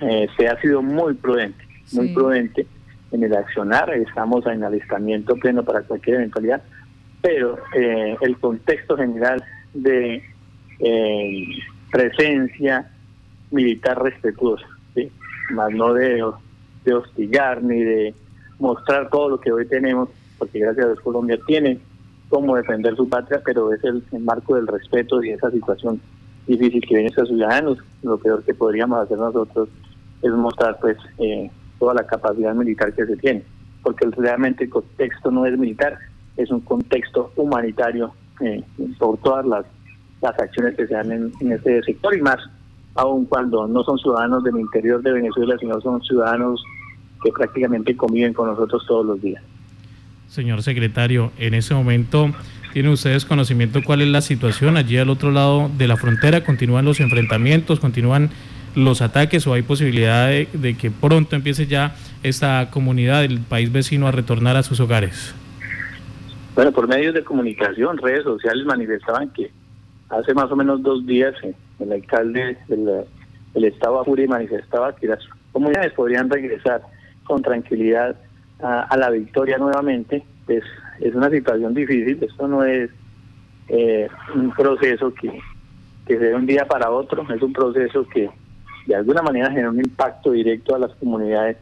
eh, 0.01 0.27
se 0.37 0.47
ha 0.47 0.59
sido 0.61 0.81
muy 0.81 1.13
prudente, 1.13 1.63
muy 1.93 2.09
prudente 2.09 2.67
en 3.11 3.23
el 3.23 3.35
accionar, 3.35 3.89
estamos 3.93 4.45
en 4.45 4.63
alistamiento 4.63 5.35
pleno 5.35 5.63
para 5.63 5.81
cualquier 5.81 6.17
eventualidad, 6.17 6.61
pero 7.21 7.57
el 7.73 8.37
contexto 8.37 8.95
general 8.95 9.43
de 9.73 10.23
presencia 11.91 12.89
militar 13.51 14.01
respetuosa, 14.01 14.67
¿sí? 14.93 15.11
más 15.49 15.71
no 15.71 15.93
de 15.93 16.23
de 16.85 16.93
hostigar 16.93 17.63
ni 17.63 17.81
de 17.81 18.15
mostrar 18.59 19.09
todo 19.09 19.29
lo 19.29 19.39
que 19.39 19.51
hoy 19.51 19.67
tenemos, 19.67 20.09
porque 20.37 20.59
gracias 20.59 20.85
a 20.85 20.89
Dios 20.89 21.01
Colombia 21.01 21.37
tiene 21.45 21.79
cómo 22.29 22.55
defender 22.55 22.95
su 22.95 23.09
patria, 23.09 23.41
pero 23.43 23.73
es 23.73 23.83
el, 23.83 24.03
marco 24.19 24.55
del 24.55 24.67
respeto 24.67 25.23
y 25.23 25.31
esa 25.31 25.49
situación 25.51 26.01
difícil 26.49 26.81
que 26.81 26.95
viene 26.95 27.09
a 27.09 27.13
sus 27.13 27.29
ciudadanos. 27.29 27.77
Lo 28.03 28.17
peor 28.17 28.43
que 28.43 28.53
podríamos 28.53 28.99
hacer 28.99 29.17
nosotros 29.17 29.69
es 30.21 30.31
mostrar 30.31 30.77
pues 30.81 30.97
eh, 31.19 31.49
toda 31.79 31.93
la 31.93 32.05
capacidad 32.05 32.53
militar 32.53 32.93
que 32.93 33.05
se 33.05 33.15
tiene, 33.17 33.43
porque 33.83 34.07
realmente 34.17 34.65
el 34.65 34.69
contexto 34.69 35.31
no 35.31 35.45
es 35.45 35.57
militar, 35.57 35.97
es 36.35 36.49
un 36.51 36.59
contexto 36.61 37.31
humanitario 37.35 38.13
eh, 38.41 38.63
por 38.97 39.17
todas 39.19 39.45
las, 39.45 39.65
las 40.21 40.37
acciones 40.39 40.75
que 40.75 40.87
se 40.87 40.93
dan 40.93 41.11
en, 41.11 41.31
en 41.39 41.51
este 41.53 41.81
sector 41.83 42.15
y 42.15 42.21
más 42.21 42.37
aun 42.95 43.25
cuando 43.25 43.67
no 43.67 43.83
son 43.83 43.97
ciudadanos 43.97 44.43
del 44.43 44.57
interior 44.57 45.01
de 45.01 45.13
Venezuela, 45.13 45.55
sino 45.59 45.79
son 45.79 46.01
ciudadanos 46.01 46.61
que 47.23 47.31
prácticamente 47.31 47.95
conviven 47.95 48.33
con 48.33 48.47
nosotros 48.47 48.83
todos 48.87 49.05
los 49.05 49.21
días. 49.21 49.41
Señor 50.27 50.61
secretario, 50.61 51.31
en 51.37 51.53
ese 51.53 51.73
momento 51.73 52.31
¿Tienen 52.73 52.91
ustedes 52.91 53.25
conocimiento 53.25 53.83
cuál 53.83 54.01
es 54.01 54.07
la 54.09 54.21
situación 54.21 54.77
allí 54.77 54.97
al 54.97 55.09
otro 55.09 55.31
lado 55.31 55.71
de 55.77 55.87
la 55.87 55.97
frontera? 55.97 56.43
¿Continúan 56.43 56.85
los 56.85 56.99
enfrentamientos? 56.99 57.79
¿Continúan 57.79 58.29
los 58.75 59.01
ataques 59.01 59.47
o 59.47 59.53
hay 59.53 59.63
posibilidad 59.63 60.27
de, 60.27 60.77
que 60.77 60.91
pronto 60.91 61.35
empiece 61.35 61.65
ya 61.65 61.95
esta 62.21 62.69
comunidad 62.69 63.21
del 63.21 63.39
país 63.39 63.71
vecino 63.71 64.07
a 64.07 64.11
retornar 64.11 64.55
a 64.55 64.63
sus 64.63 64.79
hogares? 64.79 65.33
Bueno, 66.53 66.71
por 66.71 66.87
medios 66.87 67.15
de 67.15 67.23
comunicación, 67.23 67.97
redes 67.97 68.23
sociales 68.23 68.65
manifestaban 68.65 69.29
que 69.29 69.51
hace 70.09 70.33
más 70.33 70.51
o 70.51 70.55
menos 70.55 70.83
dos 70.83 71.05
días 71.05 71.33
eh, 71.43 71.53
el 71.79 71.91
alcalde 71.91 72.57
del, 72.67 73.63
estado 73.63 73.99
Apure 73.99 74.27
manifestaba 74.27 74.95
que 74.95 75.07
las 75.07 75.19
comunidades 75.51 75.93
podrían 75.93 76.29
regresar 76.29 76.81
con 77.23 77.41
tranquilidad 77.41 78.15
a, 78.61 78.95
la 78.97 79.09
victoria 79.09 79.57
nuevamente. 79.57 80.23
Pues 80.45 80.63
es 81.01 81.15
una 81.15 81.29
situación 81.29 81.73
difícil, 81.73 82.17
esto 82.21 82.47
no 82.47 82.63
es 82.63 82.89
eh, 83.67 84.07
un 84.35 84.51
proceso 84.51 85.13
que, 85.13 85.39
que 86.05 86.17
se 86.17 86.33
un 86.33 86.45
día 86.45 86.65
para 86.65 86.89
otro, 86.89 87.25
es 87.33 87.41
un 87.41 87.53
proceso 87.53 88.07
que 88.07 88.29
de 88.87 88.95
alguna 88.95 89.21
manera 89.21 89.49
genera 89.49 89.69
un 89.69 89.79
impacto 89.79 90.31
directo 90.31 90.75
a 90.75 90.79
las 90.79 90.91
comunidades, 90.95 91.57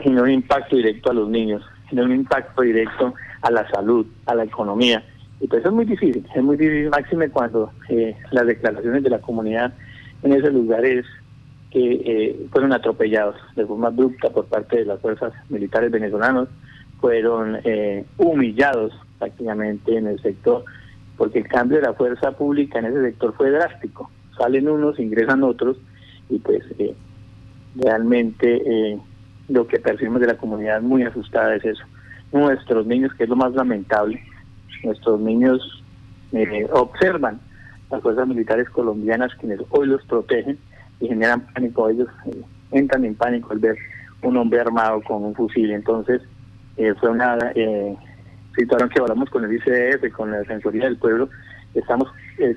genera 0.00 0.22
un 0.22 0.30
impacto 0.30 0.76
directo 0.76 1.10
a 1.10 1.14
los 1.14 1.28
niños, 1.28 1.64
genera 1.88 2.06
un 2.06 2.14
impacto 2.14 2.62
directo 2.62 3.14
a 3.42 3.50
la 3.50 3.68
salud, 3.70 4.06
a 4.26 4.34
la 4.34 4.44
economía. 4.44 5.02
Y 5.40 5.46
pues 5.46 5.64
es 5.64 5.72
muy 5.72 5.84
difícil, 5.84 6.26
es 6.34 6.42
muy 6.42 6.56
difícil, 6.56 6.90
máxime 6.90 7.28
cuando 7.28 7.72
eh, 7.88 8.16
las 8.30 8.46
declaraciones 8.46 9.02
de 9.02 9.10
la 9.10 9.20
comunidad 9.20 9.72
en 10.22 10.32
ese 10.32 10.50
lugar 10.50 10.84
es 10.84 11.06
que 11.70 11.92
eh, 11.92 12.46
fueron 12.50 12.72
atropellados 12.72 13.36
de 13.54 13.66
forma 13.66 13.88
abrupta 13.88 14.30
por 14.30 14.46
parte 14.46 14.78
de 14.78 14.84
las 14.86 15.00
fuerzas 15.00 15.32
militares 15.48 15.90
venezolanos, 15.90 16.48
fueron 17.00 17.58
eh, 17.64 18.04
humillados 18.16 18.92
prácticamente 19.18 19.96
en 19.96 20.06
el 20.06 20.20
sector, 20.20 20.64
porque 21.16 21.40
el 21.40 21.48
cambio 21.48 21.78
de 21.78 21.84
la 21.84 21.94
fuerza 21.94 22.32
pública 22.32 22.78
en 22.78 22.86
ese 22.86 23.02
sector 23.02 23.34
fue 23.34 23.50
drástico. 23.50 24.10
Salen 24.36 24.68
unos, 24.68 24.98
ingresan 24.98 25.42
otros, 25.42 25.76
y 26.28 26.38
pues 26.38 26.62
eh, 26.78 26.94
realmente 27.74 28.62
eh, 28.64 28.98
lo 29.48 29.66
que 29.66 29.78
percibimos 29.78 30.20
de 30.20 30.28
la 30.28 30.36
comunidad 30.36 30.80
muy 30.80 31.02
asustada 31.02 31.56
es 31.56 31.64
eso. 31.64 31.84
Nuestros 32.32 32.86
niños, 32.86 33.12
que 33.14 33.24
es 33.24 33.28
lo 33.28 33.36
más 33.36 33.52
lamentable, 33.54 34.22
nuestros 34.84 35.20
niños 35.20 35.82
eh, 36.32 36.68
observan 36.72 37.40
las 37.90 38.02
fuerzas 38.02 38.28
militares 38.28 38.68
colombianas 38.68 39.34
quienes 39.36 39.60
hoy 39.70 39.86
los 39.86 40.04
protegen 40.04 40.58
y 41.00 41.08
generan 41.08 41.40
pánico, 41.54 41.88
ellos 41.88 42.08
entran 42.70 43.04
en 43.04 43.14
pánico 43.14 43.52
al 43.52 43.58
ver 43.58 43.76
un 44.22 44.36
hombre 44.36 44.60
armado 44.60 45.00
con 45.02 45.24
un 45.24 45.34
fusil. 45.34 45.70
Entonces, 45.70 46.20
fue 47.00 47.10
una 47.10 47.36
situación 48.56 48.88
que 48.88 49.00
hablamos 49.00 49.30
con 49.30 49.44
el 49.44 49.52
ICDF, 49.52 50.12
con 50.12 50.30
la 50.30 50.38
Defensoría 50.38 50.84
del 50.84 50.96
Pueblo, 50.96 51.28
estamos 51.74 52.08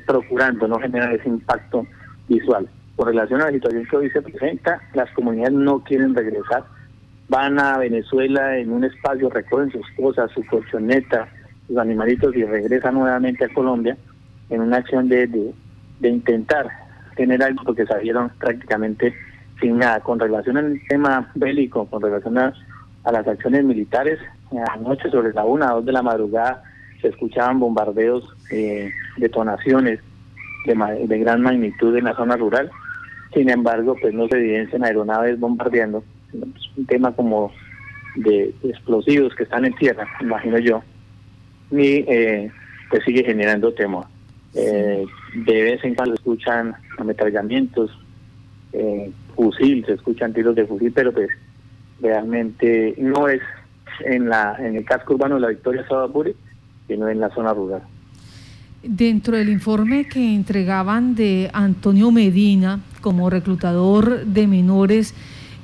procurando 0.05 0.67
no 0.67 0.79
generar 0.79 1.13
ese 1.13 1.27
impacto 1.27 1.85
visual 2.27 2.67
con 2.95 3.07
relación 3.07 3.41
a 3.41 3.45
la 3.45 3.51
situación 3.51 3.85
que 3.89 3.97
hoy 3.97 4.09
se 4.11 4.21
presenta, 4.21 4.79
las 4.93 5.09
comunidades 5.11 5.53
no 5.53 5.83
quieren 5.83 6.13
regresar, 6.13 6.63
van 7.29 7.59
a 7.59 7.77
Venezuela 7.77 8.57
en 8.57 8.71
un 8.71 8.83
espacio, 8.83 9.29
recogen 9.29 9.71
sus 9.71 9.89
cosas, 9.97 10.29
su 10.31 10.45
colchoneta, 10.45 11.27
sus 11.67 11.77
animalitos 11.77 12.35
y 12.35 12.43
regresan 12.43 12.95
nuevamente 12.95 13.45
a 13.45 13.53
Colombia 13.53 13.97
en 14.49 14.61
una 14.61 14.77
acción 14.77 15.07
de, 15.07 15.27
de, 15.27 16.09
intentar 16.09 16.67
tener 17.15 17.41
algo 17.41 17.63
porque 17.63 17.85
salieron 17.85 18.29
prácticamente 18.37 19.15
sin 19.59 19.77
nada. 19.77 20.01
Con 20.01 20.19
relación 20.19 20.57
al 20.57 20.79
tema 20.89 21.31
bélico, 21.35 21.85
con 21.85 22.01
relación 22.01 22.37
a, 22.37 22.53
las 23.09 23.27
acciones 23.27 23.63
militares, 23.63 24.19
anoche 24.73 25.09
sobre 25.09 25.33
la 25.33 25.45
una, 25.45 25.71
dos 25.71 25.85
de 25.85 25.91
la 25.91 26.01
madrugada 26.01 26.63
se 27.01 27.07
escuchaban 27.07 27.59
bombardeos, 27.59 28.23
eh, 28.51 28.91
detonaciones 29.17 29.99
de, 30.65 31.07
de 31.07 31.19
gran 31.19 31.41
magnitud 31.41 31.95
en 31.97 32.05
la 32.05 32.15
zona 32.15 32.37
rural. 32.37 32.69
Sin 33.33 33.49
embargo, 33.49 33.95
pues 33.99 34.13
no 34.13 34.27
se 34.27 34.37
evidencian 34.37 34.83
aeronaves 34.83 35.39
bombardeando, 35.39 36.03
un 36.33 36.85
tema 36.85 37.11
como 37.13 37.51
de, 38.15 38.53
explosivos 38.63 39.33
que 39.35 39.43
están 39.43 39.65
en 39.65 39.73
tierra, 39.75 40.07
imagino 40.21 40.59
yo, 40.59 40.83
ni 41.71 42.03
eh, 42.07 42.51
pues 42.89 43.03
sigue 43.03 43.23
generando 43.23 43.73
temor. 43.73 44.05
Eh, 44.53 45.05
de 45.33 45.63
vez 45.63 45.83
en 45.83 45.95
cuando 45.95 46.15
se 46.15 46.21
escuchan 46.21 46.75
ametrallamientos, 46.97 47.97
eh, 48.73 49.11
fusil, 49.35 49.85
se 49.85 49.93
escuchan 49.93 50.33
tiros 50.33 50.55
de 50.55 50.65
fusil, 50.65 50.91
pero 50.93 51.11
pues 51.11 51.29
realmente 52.01 52.95
no 52.97 53.27
es 53.27 53.41
en 54.05 54.29
la 54.29 54.55
en 54.59 54.75
el 54.75 54.85
casco 54.85 55.13
urbano 55.13 55.35
de 55.35 55.41
la 55.41 55.47
Victoria 55.49 55.87
Sabapuri, 55.87 56.35
sino 56.87 57.07
en 57.07 57.19
la 57.19 57.29
zona 57.29 57.53
rural. 57.53 57.83
Dentro 58.83 59.37
del 59.37 59.49
informe 59.49 60.07
que 60.07 60.33
entregaban 60.33 61.13
de 61.13 61.51
Antonio 61.53 62.11
Medina 62.11 62.79
como 63.01 63.29
reclutador 63.29 64.25
de 64.25 64.47
menores, 64.47 65.13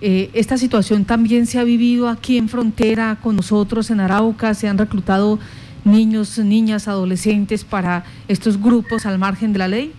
eh, 0.01 0.29
esta 0.33 0.57
situación 0.57 1.05
también 1.05 1.47
se 1.47 1.57
ha 1.57 1.63
vivido 1.63 2.09
aquí 2.09 2.37
en 2.37 2.47
frontera 2.47 3.17
con 3.21 3.35
nosotros 3.35 3.89
en 3.89 3.99
Arauca, 3.99 4.53
se 4.53 4.67
han 4.67 4.77
reclutado 4.77 5.39
niños, 5.83 6.37
niñas, 6.37 6.87
adolescentes 6.87 7.63
para 7.63 8.03
estos 8.27 8.61
grupos 8.61 9.07
al 9.07 9.17
margen 9.17 9.53
de 9.53 9.59
la 9.59 9.67
ley. 9.67 9.91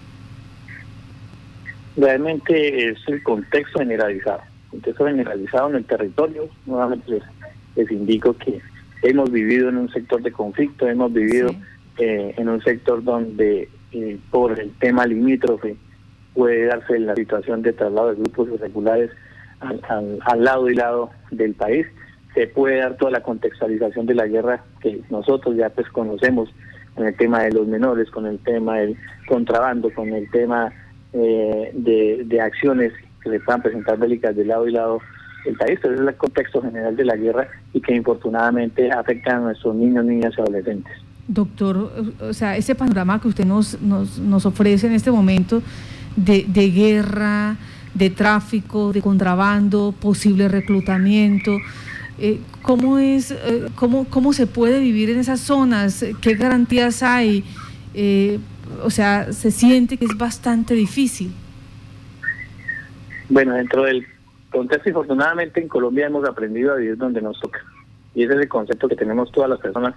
Realmente 1.96 2.90
es 2.90 2.98
el 3.08 3.20
contexto 3.24 3.80
generalizado, 3.80 4.42
contexto 4.70 5.06
generalizado 5.06 5.70
en 5.70 5.76
el 5.76 5.84
territorio. 5.84 6.48
Nuevamente 6.66 7.20
les, 7.76 7.90
indico 7.90 8.36
que 8.36 8.60
hemos 9.02 9.30
vivido 9.30 9.68
en 9.68 9.76
un 9.78 9.88
sector 9.90 10.22
de 10.22 10.32
conflicto, 10.32 10.88
hemos 10.88 11.12
vivido... 11.12 11.50
Eh, 11.98 12.32
en 12.36 12.48
un 12.48 12.62
sector 12.62 13.02
donde 13.02 13.68
eh, 13.90 14.18
por 14.30 14.60
el 14.60 14.72
tema 14.78 15.04
limítrofe 15.04 15.74
puede 16.32 16.66
darse 16.66 16.96
la 17.00 17.16
situación 17.16 17.60
de 17.62 17.72
traslado 17.72 18.10
de 18.10 18.20
grupos 18.20 18.48
irregulares 18.54 19.10
al, 19.58 20.44
lado 20.44 20.70
y 20.70 20.76
lado 20.76 21.10
del 21.32 21.54
país. 21.54 21.88
Se 22.34 22.46
puede 22.46 22.76
dar 22.76 22.96
toda 22.96 23.10
la 23.10 23.24
contextualización 23.24 24.06
de 24.06 24.14
la 24.14 24.28
guerra 24.28 24.62
que 24.80 25.00
nosotros 25.10 25.56
ya 25.56 25.70
pues 25.70 25.88
conocemos 25.88 26.54
en 26.96 27.06
el 27.06 27.16
tema 27.16 27.42
de 27.42 27.50
los 27.50 27.66
menores, 27.66 28.08
con 28.12 28.26
el 28.26 28.38
tema 28.38 28.78
del 28.78 28.96
contrabando, 29.26 29.92
con 29.92 30.12
el 30.12 30.30
tema 30.30 30.72
eh, 31.12 31.72
de, 31.74 32.22
de 32.26 32.40
acciones 32.40 32.92
se 33.30 33.40
puedan 33.40 33.62
presentar 33.62 33.98
bélicas 33.98 34.34
de 34.34 34.44
lado 34.44 34.66
y 34.68 34.72
lado 34.72 35.00
del 35.44 35.56
país. 35.56 35.78
Ese 35.78 35.94
es 35.94 36.00
el 36.00 36.14
contexto 36.16 36.62
general 36.62 36.96
de 36.96 37.04
la 37.04 37.16
guerra 37.16 37.48
y 37.72 37.80
que 37.80 37.94
infortunadamente 37.94 38.90
afecta 38.90 39.36
a 39.36 39.40
nuestros 39.40 39.74
niños, 39.74 40.04
niñas 40.04 40.34
y 40.36 40.40
adolescentes. 40.40 40.92
Doctor, 41.26 41.92
o 42.20 42.32
sea, 42.32 42.56
ese 42.56 42.74
panorama 42.74 43.20
que 43.20 43.28
usted 43.28 43.44
nos, 43.44 43.80
nos, 43.82 44.18
nos 44.18 44.46
ofrece 44.46 44.86
en 44.86 44.94
este 44.94 45.10
momento 45.10 45.62
de, 46.16 46.46
de, 46.48 46.70
guerra, 46.70 47.56
de 47.94 48.10
tráfico, 48.10 48.92
de 48.92 49.02
contrabando, 49.02 49.94
posible 50.00 50.48
reclutamiento, 50.48 51.58
eh, 52.18 52.40
¿cómo, 52.62 52.98
es, 52.98 53.30
eh, 53.30 53.68
cómo, 53.74 54.04
¿cómo 54.06 54.32
se 54.32 54.46
puede 54.46 54.80
vivir 54.80 55.10
en 55.10 55.18
esas 55.18 55.40
zonas? 55.40 56.04
¿Qué 56.20 56.34
garantías 56.34 57.02
hay? 57.02 57.44
Eh, 57.94 58.38
o 58.82 58.90
sea, 58.90 59.32
se 59.32 59.50
siente 59.50 59.96
que 59.96 60.04
es 60.04 60.16
bastante 60.16 60.74
difícil. 60.74 61.32
Bueno, 63.28 63.54
dentro 63.54 63.84
del 63.84 64.06
contexto, 64.50 64.88
infortunadamente 64.88 65.60
en 65.60 65.68
Colombia 65.68 66.06
hemos 66.06 66.26
aprendido 66.26 66.72
a 66.72 66.76
vivir 66.76 66.96
donde 66.96 67.20
nos 67.20 67.38
toca. 67.40 67.60
Y 68.14 68.24
ese 68.24 68.34
es 68.34 68.40
el 68.40 68.48
concepto 68.48 68.88
que 68.88 68.96
tenemos 68.96 69.30
todas 69.30 69.50
las 69.50 69.60
personas 69.60 69.94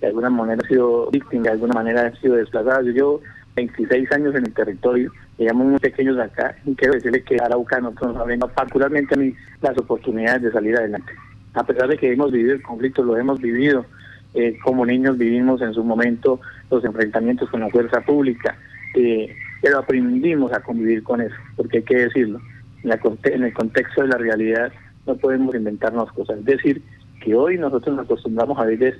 de 0.00 0.08
alguna 0.08 0.28
manera 0.28 0.60
ha 0.62 0.68
sido 0.68 1.10
víctima, 1.10 1.44
de 1.44 1.50
alguna 1.50 1.74
manera 1.74 2.06
ha 2.06 2.20
sido 2.20 2.36
desplazada. 2.36 2.82
Yo 2.82 2.92
llevo 2.92 3.20
26 3.56 4.12
años 4.12 4.34
en 4.34 4.44
el 4.44 4.52
territorio, 4.52 5.10
llegamos 5.38 5.66
muy 5.66 5.78
pequeños 5.78 6.18
acá 6.18 6.56
y 6.66 6.74
quiero 6.74 6.94
decirle 6.94 7.22
que 7.22 7.36
Arauca 7.36 7.80
nosotros 7.80 8.14
nos 8.14 8.50
particularmente 8.52 9.14
a 9.14 9.18
mí 9.18 9.34
las 9.62 9.78
oportunidades 9.78 10.42
de 10.42 10.52
salir 10.52 10.76
adelante. 10.76 11.12
A 11.54 11.64
pesar 11.64 11.88
de 11.88 11.96
que 11.96 12.12
hemos 12.12 12.32
vivido 12.32 12.54
el 12.54 12.62
conflicto, 12.62 13.02
lo 13.02 13.16
hemos 13.16 13.40
vivido, 13.40 13.86
eh, 14.34 14.58
como 14.62 14.84
niños 14.84 15.16
vivimos 15.16 15.62
en 15.62 15.72
su 15.72 15.84
momento 15.84 16.40
los 16.70 16.84
enfrentamientos 16.84 17.48
con 17.48 17.60
la 17.60 17.70
fuerza 17.70 18.00
pública, 18.00 18.56
eh, 18.96 19.34
pero 19.62 19.78
aprendimos 19.78 20.52
a 20.52 20.60
convivir 20.60 21.02
con 21.02 21.20
eso, 21.20 21.36
porque 21.56 21.78
hay 21.78 21.84
que 21.84 21.96
decirlo, 21.96 22.40
en, 22.84 23.32
en 23.32 23.44
el 23.44 23.52
contexto 23.52 24.02
de 24.02 24.08
la 24.08 24.18
realidad 24.18 24.72
no 25.06 25.16
podemos 25.16 25.54
inventarnos 25.54 26.12
cosas. 26.12 26.38
Es 26.38 26.44
decir, 26.44 26.82
que 27.24 27.34
hoy 27.34 27.56
nosotros 27.58 27.96
nos 27.96 28.04
acostumbramos 28.04 28.58
a 28.58 28.66
vivir 28.66 28.96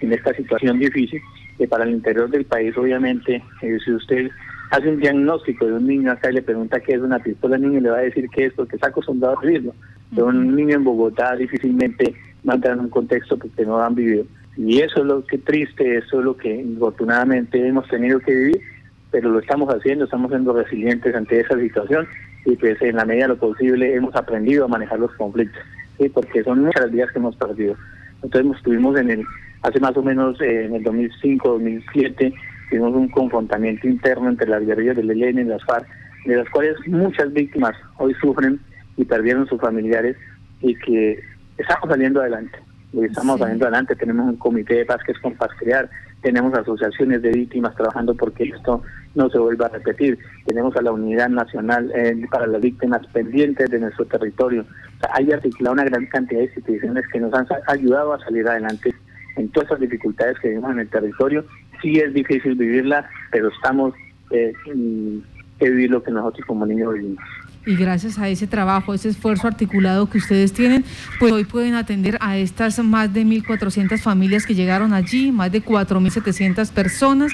en 0.00 0.12
esta 0.12 0.34
situación 0.34 0.78
difícil, 0.78 1.20
que 1.56 1.68
para 1.68 1.84
el 1.84 1.90
interior 1.90 2.28
del 2.28 2.44
país 2.44 2.76
obviamente, 2.76 3.42
eh, 3.62 3.78
si 3.84 3.92
usted 3.92 4.30
hace 4.70 4.88
un 4.88 4.98
diagnóstico 4.98 5.66
de 5.66 5.74
un 5.74 5.86
niño 5.86 6.10
acá 6.10 6.30
y 6.30 6.34
le 6.34 6.42
pregunta 6.42 6.80
qué 6.80 6.94
es 6.94 7.00
una 7.00 7.18
pistola, 7.18 7.56
el 7.56 7.62
niño 7.62 7.80
le 7.80 7.90
va 7.90 7.98
a 7.98 8.02
decir 8.02 8.26
qué 8.34 8.46
es 8.46 8.52
porque 8.54 8.76
está 8.76 8.88
acostumbrado 8.88 9.38
a 9.38 9.42
vivirlo. 9.42 9.74
Pero 10.14 10.26
un 10.26 10.56
niño 10.56 10.76
en 10.76 10.84
Bogotá 10.84 11.36
difícilmente 11.36 12.14
va 12.46 12.54
a 12.54 12.56
entrar 12.56 12.74
en 12.74 12.80
un 12.80 12.90
contexto 12.90 13.38
porque 13.38 13.64
no 13.64 13.80
han 13.80 13.94
vivido. 13.94 14.24
Y 14.56 14.80
eso 14.80 15.00
es 15.00 15.06
lo 15.06 15.24
que 15.24 15.38
triste, 15.38 15.98
eso 15.98 16.18
es 16.18 16.24
lo 16.24 16.36
que 16.36 16.52
infortunadamente 16.52 17.66
hemos 17.66 17.88
tenido 17.88 18.18
que 18.20 18.34
vivir, 18.34 18.60
pero 19.10 19.30
lo 19.30 19.38
estamos 19.38 19.72
haciendo, 19.72 20.04
estamos 20.04 20.30
siendo 20.30 20.52
resilientes 20.52 21.14
ante 21.14 21.40
esa 21.40 21.58
situación 21.58 22.06
y 22.44 22.56
pues 22.56 22.80
en 22.82 22.96
la 22.96 23.04
medida 23.04 23.24
de 23.24 23.28
lo 23.28 23.38
posible 23.38 23.94
hemos 23.94 24.14
aprendido 24.16 24.64
a 24.64 24.68
manejar 24.68 24.98
los 24.98 25.12
conflictos 25.12 25.62
porque 26.10 26.42
son 26.44 26.64
muchas 26.64 26.90
días 26.90 27.10
que 27.10 27.18
hemos 27.18 27.36
perdido. 27.36 27.76
Entonces 28.22 28.56
estuvimos 28.56 28.98
en 28.98 29.10
el, 29.10 29.24
hace 29.62 29.80
más 29.80 29.96
o 29.96 30.02
menos 30.02 30.40
eh, 30.40 30.66
en 30.66 30.74
el 30.74 30.82
2005, 30.82 31.48
2007, 31.48 32.32
tuvimos 32.70 32.94
un 32.94 33.08
confrontamiento 33.08 33.86
interno 33.88 34.28
entre 34.28 34.48
las 34.48 34.64
guerrillas 34.64 34.96
del 34.96 35.10
ELN 35.10 35.40
y 35.40 35.44
las 35.44 35.64
FARC, 35.64 35.86
de 36.26 36.36
las 36.36 36.48
cuales 36.50 36.76
muchas 36.86 37.32
víctimas 37.32 37.74
hoy 37.98 38.14
sufren 38.14 38.60
y 38.96 39.04
perdieron 39.04 39.46
sus 39.46 39.60
familiares 39.60 40.16
y 40.60 40.74
que 40.76 41.20
estamos 41.58 41.88
saliendo 41.88 42.20
adelante. 42.20 42.58
Estamos 43.02 43.38
saliendo 43.38 43.64
adelante, 43.64 43.96
tenemos 43.96 44.28
un 44.28 44.36
comité 44.36 44.74
de 44.74 44.84
paz 44.84 44.98
que 45.04 45.12
es 45.12 45.18
con 45.18 45.34
Paz 45.34 45.50
Crear, 45.58 45.88
tenemos 46.22 46.54
asociaciones 46.54 47.20
de 47.20 47.30
víctimas 47.30 47.74
trabajando 47.74 48.14
porque 48.14 48.44
esto 48.44 48.82
no 49.14 49.28
se 49.28 49.38
vuelva 49.38 49.66
a 49.66 49.70
repetir, 49.70 50.18
tenemos 50.46 50.74
a 50.76 50.82
la 50.82 50.92
Unidad 50.92 51.28
Nacional 51.28 51.92
eh, 51.94 52.14
para 52.30 52.46
las 52.46 52.62
Víctimas 52.62 53.06
pendientes 53.08 53.68
de 53.70 53.80
nuestro 53.80 54.06
territorio. 54.06 54.64
hay 55.12 55.32
articulado 55.32 55.74
una 55.74 55.84
gran 55.84 56.06
cantidad 56.06 56.40
de 56.40 56.46
instituciones 56.46 57.04
que 57.12 57.20
nos 57.20 57.34
han 57.34 57.46
ayudado 57.66 58.14
a 58.14 58.20
salir 58.20 58.48
adelante 58.48 58.94
en 59.36 59.48
todas 59.48 59.68
esas 59.68 59.80
dificultades 59.80 60.38
que 60.38 60.48
vivimos 60.48 60.72
en 60.72 60.80
el 60.80 60.88
territorio. 60.88 61.44
Sí 61.80 61.98
es 61.98 62.14
difícil 62.14 62.54
vivirla, 62.54 63.08
pero 63.30 63.48
estamos 63.48 63.94
eh, 64.30 64.52
que 65.58 65.70
vivir 65.70 65.90
lo 65.90 66.02
que 66.02 66.10
nosotros 66.10 66.46
como 66.46 66.64
niños 66.64 66.94
vivimos 66.94 67.24
y 67.64 67.76
gracias 67.76 68.18
a 68.18 68.28
ese 68.28 68.46
trabajo, 68.46 68.94
ese 68.94 69.08
esfuerzo 69.08 69.46
articulado 69.46 70.08
que 70.08 70.18
ustedes 70.18 70.52
tienen, 70.52 70.84
pues 71.18 71.32
hoy 71.32 71.44
pueden 71.44 71.74
atender 71.74 72.18
a 72.20 72.36
estas 72.36 72.78
más 72.80 73.12
de 73.12 73.24
1.400 73.24 73.98
familias 74.00 74.46
que 74.46 74.54
llegaron 74.54 74.92
allí, 74.92 75.30
más 75.30 75.52
de 75.52 75.64
4.700 75.64 76.70
personas, 76.70 77.32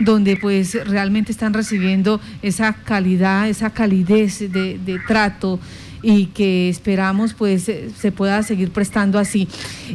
donde 0.00 0.36
pues 0.36 0.76
realmente 0.86 1.32
están 1.32 1.54
recibiendo 1.54 2.20
esa 2.42 2.74
calidad, 2.74 3.48
esa 3.48 3.70
calidez 3.70 4.40
de, 4.52 4.78
de 4.78 4.98
trato 5.06 5.58
y 6.02 6.26
que 6.26 6.68
esperamos 6.68 7.34
pues 7.34 7.64
se 7.64 8.12
pueda 8.12 8.42
seguir 8.42 8.70
prestando 8.70 9.18
así. 9.18 9.48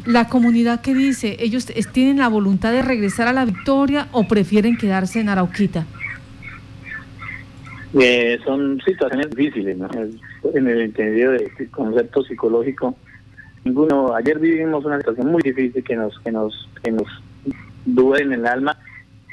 La 0.06 0.28
comunidad 0.28 0.82
que 0.82 0.94
dice, 0.94 1.38
ellos 1.40 1.66
tienen 1.92 2.18
la 2.18 2.28
voluntad 2.28 2.72
de 2.72 2.82
regresar 2.82 3.28
a 3.28 3.34
la 3.34 3.46
victoria 3.46 4.08
o 4.12 4.28
prefieren 4.28 4.78
quedarse 4.78 5.20
en 5.20 5.30
Arauquita. 5.30 5.86
Eh, 7.98 8.40
son 8.44 8.82
situaciones 8.82 9.30
difíciles, 9.30 9.78
en 10.54 10.68
el 10.68 10.82
entendido 10.82 11.32
del 11.32 11.50
concepto 11.72 12.24
psicológico. 12.24 12.94
Ninguno, 13.64 14.14
ayer 14.14 14.38
vivimos 14.38 14.84
una 14.84 14.98
situación 14.98 15.32
muy 15.32 15.42
difícil 15.42 15.82
que 15.82 15.96
nos 15.96 16.20
que 16.20 16.32
nos 16.32 16.70
que 16.84 16.92
nos 16.92 17.08
duele 17.86 18.26
en 18.26 18.42
el 18.42 18.48
alma, 18.48 18.78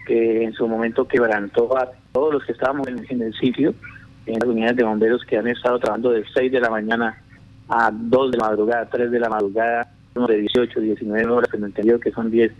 que 0.06 0.44
en 0.44 0.52
su 0.52 0.68
momento 0.68 1.08
quebrantó 1.08 1.76
a 1.76 1.90
todos 2.12 2.34
los 2.34 2.44
que 2.44 2.52
estábamos 2.52 2.86
en, 2.86 3.22
el 3.22 3.34
sitio, 3.34 3.74
en 4.26 4.38
las 4.38 4.48
unidades 4.48 4.76
de 4.76 4.84
bomberos 4.84 5.24
que 5.24 5.38
han 5.38 5.48
estado 5.48 5.80
trabajando 5.80 6.12
de 6.12 6.24
6 6.32 6.52
de 6.52 6.60
la 6.60 6.70
mañana 6.70 7.20
a 7.68 7.90
2 7.92 8.30
de 8.30 8.38
la 8.38 8.44
madrugada, 8.44 8.88
3 8.88 9.10
de 9.10 9.18
la 9.18 9.28
madrugada, 9.28 9.92
de 10.14 10.36
18, 10.36 10.80
19 10.80 11.26
horas, 11.26 11.52
en 11.52 11.60
el 11.60 11.66
entendido 11.66 11.98
que 11.98 12.12
son 12.12 12.30
10 12.30 12.52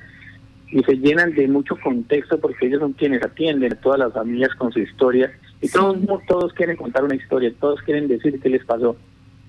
y 0.73 0.83
se 0.83 0.97
llenan 0.97 1.35
de 1.35 1.47
mucho 1.47 1.77
contexto 1.77 2.41
porque 2.41 2.67
ellos 2.67 2.81
son 2.81 2.95
quienes 2.95 3.23
atienden 3.23 3.75
a 3.75 3.77
todas 3.77 4.01
las 4.01 4.13
familias 4.13 4.53
con 4.57 4.73
su 4.73 4.81
historia 4.81 5.31
y 5.63 5.69
todos, 5.69 5.97
todos 6.27 6.53
quieren 6.55 6.77
contar 6.77 7.05
una 7.05 7.15
historia, 7.15 7.53
todos 7.61 7.81
quieren 7.83 8.09
decir 8.09 8.39
qué 8.41 8.49
les 8.49 8.65
pasó. 8.65 8.97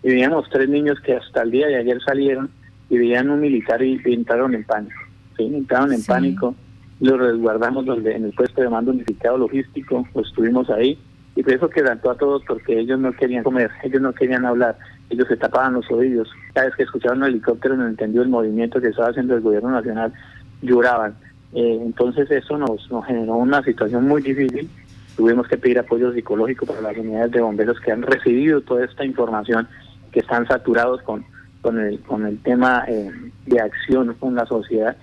Y 0.04 0.10
veíamos 0.10 0.48
tres 0.52 0.70
niños 0.70 1.00
que 1.00 1.16
hasta 1.16 1.42
el 1.42 1.50
día 1.50 1.68
de 1.68 1.78
ayer 1.78 2.00
salieron 2.06 2.52
y 2.88 3.00
veían 3.00 3.32
un 3.32 3.42
militar 3.42 3.82
y, 3.82 4.00
entraron 4.06 4.54
en 4.54 4.64
pánico. 4.64 4.96
¿sí? 5.36 5.44
Entraron 5.44 5.92
en 5.92 6.04
pánico, 6.04 6.56
los 7.00 7.18
resguardamos 7.18 7.88
en 8.06 8.26
el 8.26 8.32
puesto 8.34 8.62
de 8.62 8.70
mando 8.70 8.92
unificado 8.92 9.40
logístico, 9.40 10.08
pues 10.14 10.28
estuvimos 10.28 10.70
ahí 10.70 11.00
y 11.36 11.42
por 11.42 11.54
eso 11.54 11.68
quebrantó 11.68 12.12
a 12.12 12.18
todos 12.18 12.44
porque 12.48 12.80
ellos 12.80 13.00
no 13.00 13.12
querían 13.14 13.44
comer, 13.44 13.72
ellos 13.82 14.02
no 14.02 14.14
querían 14.14 14.46
hablar, 14.46 14.78
ellos 15.10 15.28
se 15.28 15.38
tapaban 15.38 15.74
los 15.74 15.90
oídos. 15.90 16.30
Cada 16.54 16.68
vez 16.68 16.76
que 16.76 16.84
escuchaban 16.84 17.24
un 17.24 17.30
helicóptero 17.30 17.76
no 17.76 17.88
entendió 17.88 18.22
el 18.22 18.30
movimiento 18.30 18.80
que 18.80 18.90
estaba 18.90 19.10
haciendo 19.10 19.34
el 19.34 19.42
gobierno 19.42 19.72
nacional, 19.72 20.14
lloraban. 20.62 21.16
Eh, 21.56 21.80
entonces 21.82 22.30
eso 22.30 22.56
nos, 22.60 22.90
nos 22.92 23.04
generó 23.08 23.38
una 23.38 23.64
situación 23.64 24.08
muy 24.08 24.22
difícil 24.22 24.70
Tuvimos 25.16 25.48
que 25.48 25.58
pedir 25.58 25.78
apoyo 25.78 26.12
psicológico 26.12 26.66
para 26.66 26.82
las 26.82 26.98
unidades 26.98 27.32
de 27.32 27.42
bomberos 27.42 27.80
que 27.80 27.92
han 27.92 28.02
recibido 28.02 28.62
toda 28.62 28.86
esta 28.86 29.06
información, 29.06 29.68
que 30.12 30.22
están 30.22 30.48
saturados 30.48 31.02
con, 31.04 31.24
con, 31.62 31.80
el, 31.80 32.00
con 32.02 32.26
el 32.26 32.40
tema 32.40 32.84
eh, 32.88 33.12
de 33.46 33.60
acción 33.60 34.16
con 34.20 34.36
la 34.36 34.46
sociedad, 34.46 34.98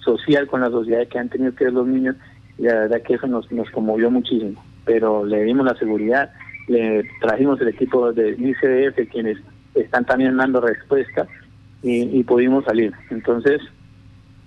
social 0.00 0.46
con 0.46 0.60
la 0.60 0.70
sociedad 0.70 1.06
que 1.08 1.18
han 1.18 1.28
tenido 1.28 1.54
que 1.54 1.64
ver 1.64 1.72
los 1.72 1.86
niños, 1.86 2.16
y 2.58 2.62
la 2.62 2.74
verdad 2.74 3.02
que 3.02 3.14
eso 3.14 3.26
nos, 3.26 3.50
nos 3.50 3.70
conmovió 3.70 4.10
muchísimo. 4.10 4.62
Pero 4.84 5.24
le 5.24 5.42
dimos 5.42 5.64
la 5.64 5.76
seguridad, 5.76 6.30
le 6.68 7.08
trajimos 7.20 7.60
el 7.60 7.68
equipo 7.68 8.12
de 8.12 8.30
ICDF, 8.30 9.10
quienes 9.10 9.38
están 9.74 10.04
también 10.04 10.36
dando 10.36 10.60
respuesta, 10.60 11.26
y, 11.82 12.18
y 12.18 12.24
pudimos 12.24 12.64
salir. 12.64 12.92
Entonces, 13.10 13.60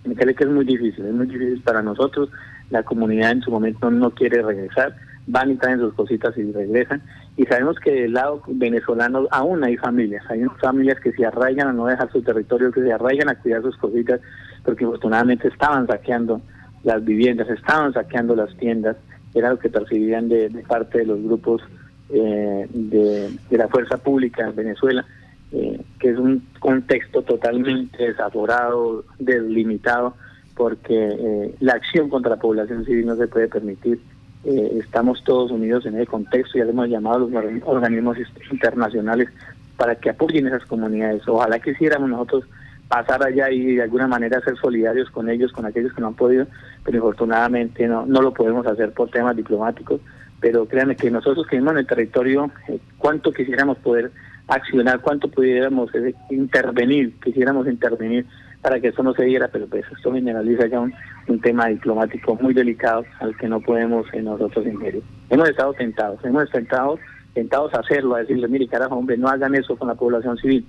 me 0.06 0.16
parece 0.16 0.36
que 0.36 0.44
es 0.44 0.50
muy 0.50 0.66
difícil, 0.66 1.06
es 1.06 1.14
muy 1.14 1.28
difícil 1.28 1.62
para 1.62 1.82
nosotros 1.82 2.30
la 2.70 2.84
comunidad 2.84 3.32
en 3.32 3.42
su 3.42 3.52
momento 3.52 3.90
no 3.90 4.12
quiere 4.12 4.42
regresar, 4.42 4.96
van 5.28 5.52
y 5.52 5.56
traen 5.56 5.80
sus 5.80 5.94
cositas 5.94 6.38
y 6.38 6.52
regresan. 6.52 7.02
Y 7.38 7.46
sabemos 7.46 7.80
que 7.80 7.92
del 7.92 8.14
lado 8.14 8.42
venezolano 8.48 9.28
aún 9.32 9.64
hay 9.64 9.78
familias, 9.78 10.24
hay 10.30 10.44
familias 10.60 11.00
que 11.00 11.12
se 11.14 11.26
arraigan 11.26 11.68
a 11.68 11.74
no 11.74 11.86
dejar 11.86 12.12
su 12.12 12.22
territorio, 12.22 12.72
que 12.72 12.82
se 12.82 12.92
arraigan 12.92 13.30
a 13.30 13.36
cuidar 13.36 13.62
sus 13.62 13.78
cositas, 13.78 14.20
porque 14.64 14.86
afortunadamente 14.86 15.48
estaban 15.48 15.88
saqueando 15.88 16.42
las 16.84 17.04
viviendas, 17.04 17.50
estaban 17.50 17.94
saqueando 17.94 18.36
las 18.36 18.56
tiendas, 18.58 18.98
era 19.34 19.52
lo 19.52 19.60
que 19.60 19.70
percibían 19.70 20.30
de, 20.30 20.50
parte 20.68 21.00
de 21.00 21.06
los 21.06 21.22
grupos 21.22 21.62
eh, 22.10 22.68
de, 22.70 23.30
la 23.52 23.68
fuerza 23.68 23.98
pública 23.98 24.48
en 24.48 24.56
Venezuela, 24.56 25.06
eh, 25.52 25.82
que 26.00 26.10
es 26.10 26.18
un 26.18 26.44
contexto 26.60 27.22
totalmente 27.22 28.04
desaforado, 28.04 29.06
deslimitado, 29.20 30.16
porque 30.60 30.94
eh, 30.94 31.56
la 31.62 31.72
acción 31.72 32.10
contra 32.10 32.32
la 32.32 32.36
población 32.42 32.84
civil 32.84 33.06
no 33.06 33.16
se 33.16 33.30
puede 33.30 33.48
permitir. 33.48 33.98
Eh, 34.44 34.80
estamos 34.84 35.24
todos 35.24 35.52
unidos 35.52 35.86
en 35.86 35.96
ese 35.96 36.06
contexto 36.06 36.58
y 36.58 36.62
hemos 36.62 36.90
llamado 36.90 37.16
a 37.16 37.42
los 37.42 37.64
organismos 37.64 38.18
internacionales 38.52 39.30
para 39.78 39.96
que 39.96 40.10
apoyen 40.10 40.48
esas 40.48 40.66
comunidades. 40.66 41.26
Ojalá 41.30 41.60
quisiéramos 41.60 42.10
nosotros 42.10 42.44
pasar 42.90 43.24
allá 43.24 43.50
y 43.50 43.76
de 43.76 43.84
alguna 43.84 44.10
manera 44.10 44.42
ser 44.42 44.58
solidarios 44.58 45.10
con 45.12 45.30
ellos, 45.30 45.54
con 45.54 45.66
aquellos 45.66 45.94
que 45.94 46.02
no 46.02 46.08
han 46.08 46.16
podido, 46.16 46.46
pero 46.84 46.98
infortunadamente 46.98 47.88
no, 47.88 48.06
no 48.06 48.22
lo 48.22 48.34
podemos 48.34 48.68
hacer 48.68 48.92
por 48.92 49.10
temas 49.10 49.38
diplomáticos. 49.38 50.02
Pero 50.42 50.66
créanme 50.66 50.98
que 50.98 51.10
nosotros 51.10 51.48
que 51.48 51.56
vivimos 51.56 51.76
en 51.76 51.80
el 51.80 51.88
territorio, 51.88 52.52
eh, 52.68 52.80
cuánto 52.98 53.32
quisiéramos 53.32 53.78
poder 53.78 54.12
accionar, 54.50 55.00
cuánto 55.00 55.30
pudiéramos 55.30 55.90
intervenir, 56.30 57.14
quisiéramos 57.24 57.66
intervenir 57.66 58.26
para 58.62 58.80
que 58.80 58.90
eso 58.90 59.04
no 59.04 59.14
se 59.14 59.24
diera, 59.24 59.48
pero 59.48 59.68
pues 59.68 59.86
esto 59.96 60.12
generaliza 60.12 60.68
ya 60.68 60.80
un, 60.80 60.94
tema 61.42 61.68
diplomático 61.68 62.36
muy 62.42 62.54
delicado 62.54 63.06
al 63.20 63.38
que 63.38 63.48
no 63.48 63.62
podemos 63.62 64.06
en 64.14 64.26
nosotros 64.26 64.66
ingerir. 64.66 65.04
Hemos 65.30 65.48
estado 65.48 65.74
tentados, 65.74 66.24
hemos 66.26 66.44
estado 66.54 67.00
tentados 67.34 67.74
a 67.74 67.80
hacerlo, 67.80 68.16
a 68.16 68.20
decirle, 68.20 68.48
mire, 68.48 68.68
carajo, 68.68 68.96
hombre, 68.96 69.16
no 69.16 69.28
hagan 69.28 69.56
eso 69.56 69.78
con 69.78 69.88
la 69.88 69.96
población 69.96 70.38
civil, 70.38 70.68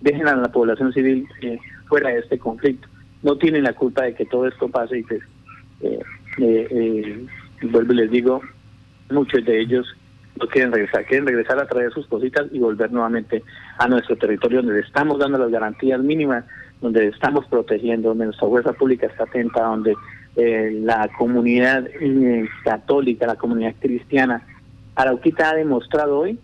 dejen 0.00 0.26
a 0.26 0.34
la 0.34 0.50
población 0.50 0.92
civil 0.92 1.26
eh, 1.42 1.58
fuera 1.86 2.10
de 2.10 2.18
este 2.18 2.38
conflicto. 2.38 2.88
No 3.22 3.38
tienen 3.38 3.62
la 3.62 3.72
culpa 3.72 4.02
de 4.02 4.14
que 4.14 4.26
todo 4.26 4.48
esto 4.48 4.68
pase 4.68 4.98
y 4.98 5.02
pues, 5.04 5.22
eh, 5.80 6.00
eh, 6.38 6.68
eh 6.70 7.26
vuelvo 7.62 7.92
y 7.92 7.96
les 7.96 8.10
digo, 8.10 8.42
muchos 9.10 9.44
de 9.44 9.60
ellos 9.60 9.86
no 10.40 10.48
quieren 10.48 10.72
regresar, 10.72 11.04
quieren 11.06 11.26
regresar 11.26 11.58
a 11.60 11.66
traer 11.66 11.92
sus 11.92 12.06
cositas 12.06 12.46
y 12.50 12.58
volver 12.58 12.90
nuevamente 12.90 13.42
a 13.78 13.86
nuestro 13.86 14.16
territorio 14.16 14.62
donde 14.62 14.80
estamos 14.80 15.18
dando 15.18 15.38
las 15.38 15.50
garantías 15.50 16.00
mínimas 16.00 16.44
donde 16.82 17.08
estamos 17.08 17.46
protegiendo, 17.46 18.10
donde 18.10 18.26
nuestra 18.26 18.48
fuerza 18.48 18.72
pública 18.74 19.06
está 19.06 19.24
atenta, 19.24 19.62
donde 19.62 19.94
eh, 20.36 20.70
la 20.82 21.08
comunidad 21.16 21.86
eh, 22.00 22.46
católica, 22.64 23.26
la 23.26 23.36
comunidad 23.36 23.74
cristiana, 23.80 24.46
Arauquita 24.94 25.50
ha 25.50 25.54
demostrado 25.54 26.18
hoy 26.18 26.38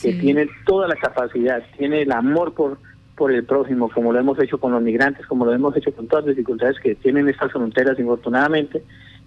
que 0.00 0.12
tiene 0.12 0.48
toda 0.64 0.86
la 0.86 0.94
capacidad, 0.94 1.60
tiene 1.76 2.02
el 2.02 2.12
amor 2.12 2.54
por 2.54 2.78
por 3.18 3.32
el 3.32 3.44
prójimo, 3.44 3.90
como 3.90 4.12
lo 4.12 4.20
hemos 4.20 4.38
hecho 4.40 4.58
con 4.58 4.72
los 4.72 4.80
migrantes, 4.80 5.26
como 5.26 5.44
lo 5.44 5.52
hemos 5.52 5.76
hecho 5.76 5.92
con 5.92 6.06
todas 6.06 6.24
las 6.24 6.36
dificultades 6.36 6.78
que 6.78 6.94
tienen 6.94 7.28
estas 7.28 7.50
fronteras, 7.50 7.98
infortunadamente, 7.98 8.82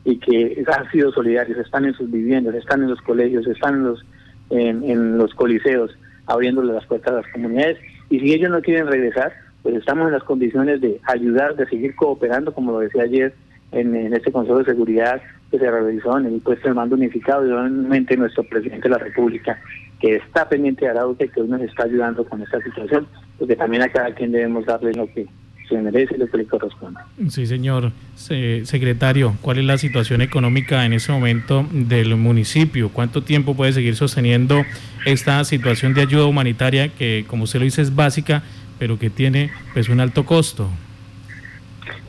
y 0.06 0.18
que 0.18 0.64
han 0.66 0.90
sido 0.92 1.12
solidarios, 1.12 1.58
están 1.60 1.86
en 1.86 1.94
sus 1.94 2.10
viviendas, 2.10 2.56
están 2.56 2.82
en 2.82 2.90
los 2.90 3.02
colegios, 3.02 3.46
están 3.46 3.76
en 3.76 3.84
los, 3.84 4.06
en, 4.50 4.84
en 4.90 5.18
los 5.18 5.34
coliseos, 5.36 5.92
abriéndole 6.26 6.74
las 6.74 6.86
puertas 6.86 7.12
a 7.12 7.18
las 7.18 7.28
comunidades. 7.34 7.78
Y 8.10 8.22
si 8.22 8.34
ellos 8.34 8.50
no 8.50 8.62
quieren 8.62 8.88
regresar, 8.88 9.34
pues 9.64 9.76
estamos 9.76 10.08
en 10.08 10.14
las 10.14 10.24
condiciones 10.24 10.82
de 10.82 11.00
ayudar, 11.04 11.56
de 11.56 11.68
seguir 11.68 11.96
cooperando, 11.96 12.54
como 12.54 12.72
lo 12.72 12.80
decía 12.80 13.04
ayer 13.04 13.34
en, 13.72 14.14
este 14.14 14.32
Consejo 14.32 14.60
de 14.60 14.66
Seguridad 14.66 15.22
que 15.50 15.60
se 15.60 15.70
realizó 15.70 16.18
en 16.18 16.26
el 16.28 16.42
puesto 16.42 16.68
de 16.68 16.74
mando 16.74 16.96
unificado 16.96 17.46
y 17.46 17.52
obviamente 17.52 18.18
nuestro 18.18 18.44
presidente 18.44 18.84
de 18.84 18.90
la 18.90 18.98
República, 18.98 19.60
que 20.00 20.16
está 20.16 20.48
pendiente 20.48 20.86
de 20.86 20.92
Arauca 20.92 21.26
y 21.26 21.30
que 21.30 21.42
hoy 21.42 21.48
nos 21.48 21.62
está 21.62 21.84
ayudando 21.84 22.26
con 22.26 22.42
esta 22.42 22.62
situación, 22.62 23.08
porque 23.38 23.56
también 23.56 23.84
a 23.84 23.90
cada 23.90 24.14
quien 24.14 24.32
debemos 24.32 24.66
darle 24.66 24.94
lo 24.94 25.08
que 25.08 25.28
se 25.68 25.82
merece 25.82 26.16
y 26.16 26.20
lo 26.20 26.28
que 26.28 26.38
le 26.38 26.46
corresponde. 26.46 27.00
Sí, 27.30 27.46
señor 27.46 27.92
secretario, 28.16 29.36
¿cuál 29.42 29.60
es 29.60 29.66
la 29.66 29.78
situación 29.78 30.22
económica 30.22 30.86
en 30.86 30.94
ese 30.94 31.12
momento 31.12 31.66
del 31.72 32.16
municipio? 32.16 32.90
¿Cuánto 32.90 33.24
tiempo 33.24 33.56
puede 33.56 33.74
seguir 33.74 33.96
sosteniendo 33.96 34.64
esta 35.06 35.44
situación 35.44 35.94
de 35.94 36.02
ayuda 36.02 36.26
humanitaria 36.26 36.90
que, 36.90 37.26
como 37.28 37.46
usted 37.46 37.60
lo 37.60 37.66
dice, 37.66 37.82
es 37.82 37.96
básica? 37.96 38.44
Pero 38.82 38.98
que 38.98 39.12
tiene 39.12 39.52
pues 39.76 39.90
un 39.90 40.00
alto 40.00 40.26
costo. 40.26 40.68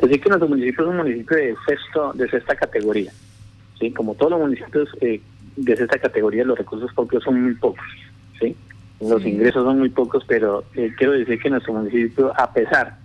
Decir 0.01 0.23
que 0.23 0.29
nuestro 0.31 0.49
municipio 0.49 0.85
es 0.85 0.91
un 0.91 0.97
municipio 0.97 1.37
de 1.37 1.55
sexto, 1.67 2.15
de 2.15 2.31
sexta 2.31 2.57
categoría. 2.57 3.13
¿sí? 3.79 3.91
Como 3.91 4.15
todos 4.15 4.31
los 4.33 4.41
municipios 4.41 4.89
eh, 5.03 5.21
de 5.55 5.77
sexta 5.77 5.99
categoría, 5.99 6.47
los 6.47 6.57
recursos 6.57 6.91
propios 6.95 7.25
son 7.25 7.43
muy 7.43 7.55
pocos. 7.57 7.85
¿sí? 8.41 8.57
Los 9.03 9.23
ingresos 9.27 9.65
son 9.65 9.81
muy 9.81 9.91
pocos, 9.91 10.25
pero 10.27 10.65
eh, 10.75 10.91
quiero 10.97 11.13
decir 11.13 11.39
que 11.39 11.51
nuestro 11.51 11.75
municipio, 11.75 12.33
a 12.41 12.51
pesar 12.55 12.97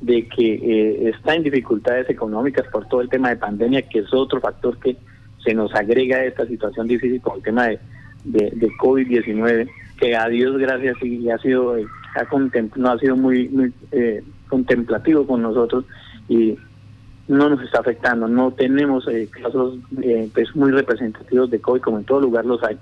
de 0.00 0.26
que 0.26 0.54
eh, 0.54 1.10
está 1.10 1.34
en 1.34 1.42
dificultades 1.42 2.08
económicas 2.08 2.66
por 2.68 2.88
todo 2.88 3.02
el 3.02 3.10
tema 3.10 3.28
de 3.28 3.36
pandemia, 3.36 3.82
que 3.82 3.98
es 3.98 4.14
otro 4.14 4.40
factor 4.40 4.78
que 4.78 4.96
se 5.44 5.52
nos 5.52 5.74
agrega 5.74 6.16
a 6.16 6.24
esta 6.24 6.46
situación 6.46 6.88
difícil 6.88 7.20
con 7.20 7.36
el 7.36 7.42
tema 7.42 7.66
de, 7.66 7.78
de, 8.24 8.68
COVID-19, 8.78 9.68
que 9.98 10.16
a 10.16 10.26
Dios 10.28 10.56
gracias 10.56 10.96
y 11.02 11.28
ha 11.28 11.36
sido 11.36 11.76
ha 12.14 12.26
no 12.76 12.90
ha 12.90 12.98
sido 12.98 13.16
muy, 13.16 13.48
muy 13.48 13.72
eh, 13.92 14.22
contemplativo 14.48 15.26
con 15.26 15.42
nosotros 15.42 15.84
y 16.28 16.56
no 17.28 17.48
nos 17.48 17.62
está 17.62 17.80
afectando. 17.80 18.28
No 18.28 18.52
tenemos 18.52 19.06
eh, 19.08 19.28
casos 19.30 19.78
eh, 20.02 20.28
pues 20.32 20.54
muy 20.54 20.70
representativos 20.70 21.50
de 21.50 21.60
COVID 21.60 21.80
como 21.80 21.98
en 21.98 22.04
todo 22.04 22.20
lugar 22.20 22.44
los 22.44 22.62
hay. 22.62 22.78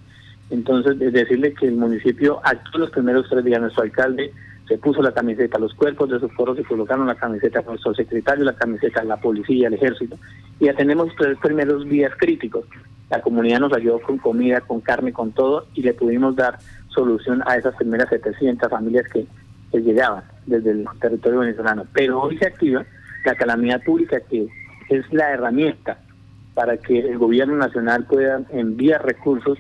Entonces, 0.51 0.99
decirle 0.99 1.55
que 1.55 1.67
el 1.67 1.77
municipio 1.77 2.41
actuó 2.45 2.81
los 2.81 2.91
primeros 2.91 3.27
tres 3.31 3.45
días. 3.45 3.61
Nuestro 3.61 3.85
alcalde 3.85 4.33
se 4.69 4.77
puso 4.79 5.01
la 5.03 5.13
camiseta, 5.13 5.59
los 5.59 5.75
cuerpos 5.75 6.11
de 6.11 6.21
sus 6.21 6.33
foros 6.33 6.57
se 6.57 6.65
colocaron 6.65 7.07
la 7.07 7.15
camiseta, 7.15 7.63
nuestro 7.63 7.95
secretario 7.95 8.45
la 8.45 8.55
camiseta, 8.55 9.03
la 9.05 9.17
policía, 9.17 9.69
el 9.69 9.75
ejército. 9.75 10.17
Y 10.61 10.67
ya 10.67 10.75
tenemos 10.75 11.09
tres 11.17 11.39
primeros 11.39 11.89
días 11.89 12.13
críticos. 12.19 12.67
La 13.11 13.21
comunidad 13.21 13.61
nos 13.61 13.73
ayudó 13.73 14.01
con 14.01 14.19
comida, 14.19 14.61
con 14.61 14.81
carne, 14.81 15.13
con 15.13 15.33
todo 15.33 15.67
y 15.75 15.83
le 15.83 15.95
pudimos 15.95 16.37
dar 16.37 16.59
solución 16.95 17.43
a 17.47 17.57
esas 17.57 17.75
primeras 17.77 18.09
700 18.09 18.71
familias 18.71 19.07
que, 19.09 19.27
llegaban 19.73 20.23
desde 20.45 20.73
el 20.73 20.87
territorio 21.01 21.41
venezolano. 21.41 21.87
Pero 21.95 22.21
hoy 22.21 22.37
se 22.37 22.47
activa 22.47 22.85
la 23.25 23.35
calamidad 23.35 23.83
pública 23.83 24.21
que 24.29 24.47
es 24.91 25.11
la 25.15 25.31
herramienta 25.31 25.97
para 26.53 26.77
que 26.77 26.99
el 26.99 27.17
gobierno 27.17 27.57
nacional 27.57 28.05
pueda 28.05 28.43
enviar 28.51 29.03
recursos 29.03 29.59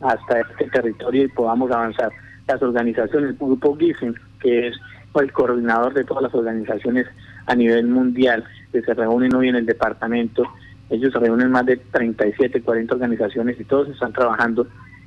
hasta 0.00 0.40
este 0.40 0.66
territorio 0.66 1.24
y 1.24 1.28
podamos 1.28 1.70
avanzar. 1.70 2.10
Las 2.46 2.62
organizaciones, 2.62 3.30
el 3.30 3.36
grupo 3.36 3.74
GIFIN, 3.74 4.14
que 4.40 4.68
es 4.68 4.76
el 5.14 5.32
coordinador 5.32 5.94
de 5.94 6.04
todas 6.04 6.24
las 6.24 6.34
organizaciones 6.34 7.06
a 7.46 7.54
nivel 7.54 7.86
mundial, 7.86 8.44
que 8.70 8.82
se 8.82 8.92
reúnen 8.92 9.34
hoy 9.34 9.48
en 9.48 9.56
el 9.56 9.66
departamento, 9.66 10.42
ellos 10.90 11.14
reúnen 11.14 11.50
más 11.50 11.64
de 11.64 11.76
37, 11.76 12.60
40 12.60 12.94
organizaciones 12.94 13.58
y 13.58 13.64
todos 13.64 13.88
están 13.88 14.12
trabajando 14.12 14.66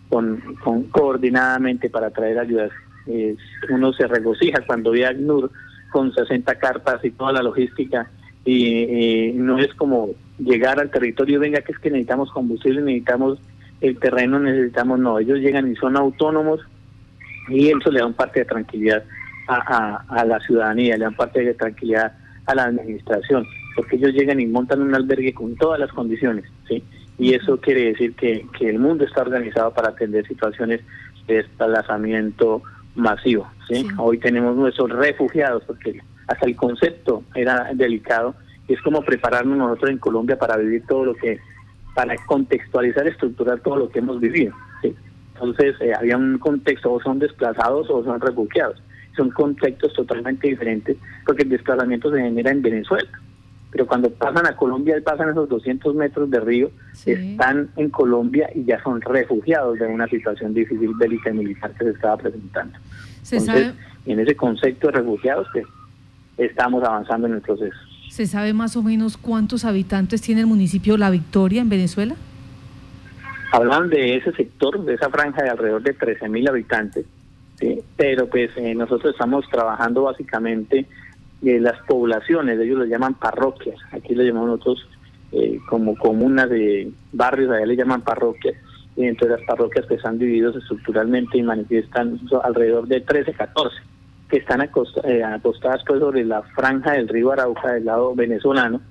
con, 0.09 0.41
con 0.63 0.83
coordinadamente 0.83 1.89
para 1.89 2.09
traer 2.11 2.39
ayudas. 2.39 2.71
uno 3.69 3.93
se 3.93 4.07
regocija 4.07 4.61
cuando 4.65 4.91
ve 4.91 5.05
a 5.05 5.09
ACNUR 5.09 5.51
con 5.91 6.13
60 6.13 6.55
cartas 6.55 7.03
y 7.03 7.11
toda 7.11 7.31
la 7.33 7.43
logística 7.43 8.09
y, 8.45 9.31
no 9.33 9.59
es 9.59 9.73
como 9.73 10.11
llegar 10.39 10.79
al 10.79 10.89
territorio, 10.89 11.39
venga 11.39 11.61
que 11.61 11.73
es 11.73 11.79
que 11.79 11.89
necesitamos 11.89 12.31
combustible, 12.31 12.81
necesitamos 12.81 13.39
el 13.81 13.99
terreno, 13.99 14.39
necesitamos, 14.39 14.99
no, 14.99 15.19
ellos 15.19 15.39
llegan 15.39 15.69
y 15.71 15.75
son 15.75 15.97
autónomos 15.97 16.61
y 17.49 17.67
eso 17.67 17.91
le 17.91 17.99
da 17.99 18.05
un 18.05 18.13
parte 18.13 18.39
de 18.39 18.45
tranquilidad 18.45 19.03
a, 19.47 20.03
a, 20.07 20.25
la 20.25 20.39
ciudadanía, 20.39 20.97
le 20.97 21.05
dan 21.05 21.15
parte 21.15 21.41
de 21.43 21.53
tranquilidad 21.53 22.13
a 22.45 22.55
la 22.55 22.63
administración, 22.65 23.45
porque 23.75 23.97
ellos 23.97 24.13
llegan 24.13 24.39
y 24.39 24.45
montan 24.45 24.81
un 24.81 24.95
albergue 24.95 25.33
con 25.33 25.55
todas 25.55 25.79
las 25.79 25.91
condiciones, 25.91 26.45
¿sí? 26.67 26.83
Y 27.17 27.33
eso 27.33 27.57
quiere 27.57 27.85
decir 27.85 28.13
que, 28.15 28.45
que 28.57 28.69
el 28.69 28.79
mundo 28.79 29.03
está 29.03 29.21
organizado 29.21 29.73
para 29.73 29.89
atender 29.89 30.27
situaciones 30.27 30.81
de 31.27 31.35
desplazamiento 31.35 32.61
masivo. 32.95 33.49
¿sí? 33.67 33.87
Hoy 33.97 34.17
tenemos 34.19 34.55
nuestros 34.55 34.89
refugiados, 34.89 35.63
porque 35.65 35.99
hasta 36.27 36.45
el 36.45 36.55
concepto 36.55 37.23
era 37.35 37.71
delicado, 37.73 38.35
y 38.67 38.73
es 38.73 38.81
como 38.81 39.01
prepararnos 39.01 39.57
nosotros 39.57 39.91
en 39.91 39.97
Colombia 39.97 40.37
para 40.37 40.57
vivir 40.57 40.83
todo 40.87 41.05
lo 41.05 41.15
que, 41.15 41.39
para 41.95 42.15
contextualizar, 42.25 43.07
estructurar 43.07 43.59
todo 43.61 43.77
lo 43.77 43.89
que 43.89 43.99
hemos 43.99 44.19
vivido. 44.19 44.53
¿sí? 44.81 44.93
Entonces, 45.33 45.75
eh, 45.79 45.93
había 45.97 46.17
un 46.17 46.37
contexto, 46.37 46.91
o 46.91 47.01
son 47.01 47.19
desplazados 47.19 47.89
o 47.89 48.03
son 48.03 48.19
refugiados. 48.19 48.81
Son 49.15 49.31
contextos 49.31 49.93
totalmente 49.93 50.47
diferentes, 50.47 50.97
porque 51.25 51.43
el 51.43 51.49
desplazamiento 51.49 52.11
se 52.11 52.21
genera 52.21 52.51
en 52.51 52.61
Venezuela 52.61 53.09
pero 53.77 53.85
cuando 53.85 54.09
pasan 54.09 54.47
a 54.47 54.55
Colombia 54.55 54.97
y 54.97 55.01
pasan 55.01 55.29
esos 55.29 55.47
200 55.49 55.93
metros 55.93 56.31
de 56.31 56.39
río, 56.39 56.71
están 57.05 57.69
en 57.75 57.91
Colombia 57.91 58.49
y 58.55 58.65
ya 58.65 58.81
son 58.81 58.99
refugiados 59.01 59.77
de 59.77 59.85
una 59.85 60.07
situación 60.07 60.55
difícil 60.55 60.95
bélica 60.95 61.29
y 61.29 61.33
militar 61.33 61.71
que 61.77 61.85
se 61.85 61.91
estaba 61.91 62.17
presentando. 62.17 62.75
Entonces, 63.31 63.73
en 64.07 64.19
ese 64.19 64.35
concepto 64.35 64.87
de 64.87 64.93
refugiados 64.93 65.47
que 65.53 65.63
estamos 66.43 66.83
avanzando 66.83 67.27
en 67.27 67.35
el 67.35 67.41
proceso. 67.41 67.77
¿Se 68.09 68.25
sabe 68.25 68.51
más 68.51 68.75
o 68.75 68.81
menos 68.81 69.15
cuántos 69.15 69.63
habitantes 69.63 70.23
tiene 70.23 70.41
el 70.41 70.47
municipio 70.47 70.97
La 70.97 71.11
Victoria 71.11 71.61
en 71.61 71.69
Venezuela? 71.69 72.15
Hablan 73.51 73.91
de 73.91 74.15
ese 74.15 74.31
sector, 74.31 74.83
de 74.85 74.95
esa 74.95 75.11
franja 75.11 75.43
de 75.43 75.51
alrededor 75.51 75.83
de 75.83 75.95
13.000 75.95 76.49
habitantes, 76.49 77.05
¿sí? 77.59 77.79
pero 77.95 78.27
pues 78.27 78.49
eh, 78.55 78.73
nosotros 78.73 79.13
estamos 79.13 79.47
trabajando 79.51 80.01
básicamente 80.01 80.87
eh, 81.43 81.59
las 81.59 81.79
poblaciones, 81.87 82.59
ellos 82.59 82.79
lo 82.79 82.85
llaman 82.85 83.13
parroquias, 83.13 83.77
aquí 83.91 84.15
lo 84.15 84.23
llamamos 84.23 84.49
nosotros 84.49 84.87
eh, 85.31 85.59
como 85.69 85.95
comunas 85.95 86.49
de 86.49 86.91
barrios, 87.11 87.51
allá 87.51 87.65
le 87.65 87.75
llaman 87.75 88.01
parroquias, 88.01 88.55
y 88.95 89.05
entre 89.05 89.29
las 89.29 89.41
parroquias 89.43 89.85
que 89.85 89.95
están 89.95 90.17
divididos 90.17 90.55
estructuralmente 90.55 91.37
y 91.37 91.43
manifiestan 91.43 92.19
alrededor 92.43 92.87
de 92.87 93.01
13, 93.01 93.33
14, 93.33 93.75
que 94.29 94.37
están 94.37 94.61
eh, 94.61 95.23
acostadas 95.23 95.83
pues 95.85 95.99
sobre 95.99 96.25
la 96.25 96.41
franja 96.41 96.93
del 96.93 97.07
río 97.07 97.31
Arauca 97.31 97.73
del 97.73 97.85
lado 97.85 98.15
venezolano, 98.15 98.81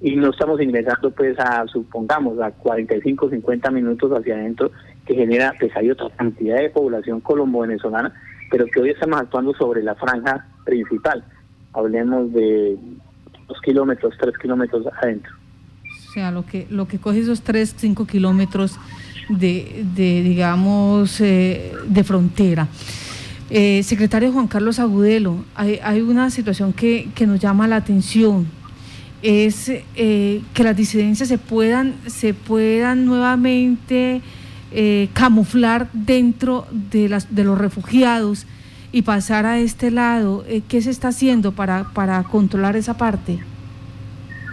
y 0.00 0.16
no 0.16 0.30
estamos 0.30 0.60
ingresando 0.60 1.10
pues 1.12 1.38
a, 1.38 1.66
supongamos, 1.68 2.40
a 2.40 2.50
45, 2.50 3.30
50 3.30 3.70
minutos 3.70 4.10
hacia 4.10 4.34
adentro, 4.34 4.72
que 5.06 5.14
genera, 5.14 5.54
pues 5.60 5.74
hay 5.76 5.90
otra 5.90 6.10
cantidad 6.10 6.56
de 6.56 6.70
población 6.70 7.20
colombo-venezolana, 7.20 8.12
pero 8.50 8.66
que 8.66 8.80
hoy 8.80 8.90
estamos 8.90 9.20
actuando 9.20 9.54
sobre 9.54 9.84
la 9.84 9.94
franja 9.94 10.46
principal 10.64 11.24
hablemos 11.76 12.32
de 12.32 12.76
dos 13.46 13.60
kilómetros, 13.62 14.14
tres 14.18 14.36
kilómetros 14.38 14.86
adentro. 15.00 15.32
O 16.08 16.12
sea, 16.12 16.30
lo 16.30 16.46
que, 16.46 16.66
lo 16.70 16.88
que 16.88 16.98
coge 16.98 17.20
esos 17.20 17.42
tres, 17.42 17.74
cinco 17.76 18.06
kilómetros 18.06 18.78
de, 19.28 19.84
de 19.94 20.22
digamos, 20.22 21.20
eh, 21.20 21.72
de 21.86 22.04
frontera. 22.04 22.68
Eh, 23.50 23.82
secretario 23.84 24.32
Juan 24.32 24.48
Carlos 24.48 24.78
Agudelo, 24.78 25.44
hay, 25.54 26.00
una 26.00 26.30
situación 26.30 26.72
que, 26.72 27.10
que, 27.14 27.26
nos 27.26 27.38
llama 27.38 27.68
la 27.68 27.76
atención, 27.76 28.46
es 29.22 29.68
eh, 29.68 30.42
que 30.52 30.64
las 30.64 30.76
disidencias 30.76 31.28
se 31.28 31.38
puedan, 31.38 31.94
se 32.06 32.34
puedan 32.34 33.06
nuevamente 33.06 34.22
camuflar 35.14 35.88
dentro 35.94 36.66
de, 36.70 37.08
las, 37.08 37.34
de 37.34 37.44
los 37.44 37.56
refugiados 37.56 38.46
y 38.96 39.02
pasar 39.02 39.44
a 39.44 39.58
este 39.58 39.90
lado, 39.90 40.42
eh, 40.48 40.62
¿qué 40.66 40.80
se 40.80 40.88
está 40.88 41.08
haciendo 41.08 41.52
para, 41.52 41.84
para 41.92 42.22
controlar 42.22 42.76
esa 42.76 42.96
parte? 42.96 43.38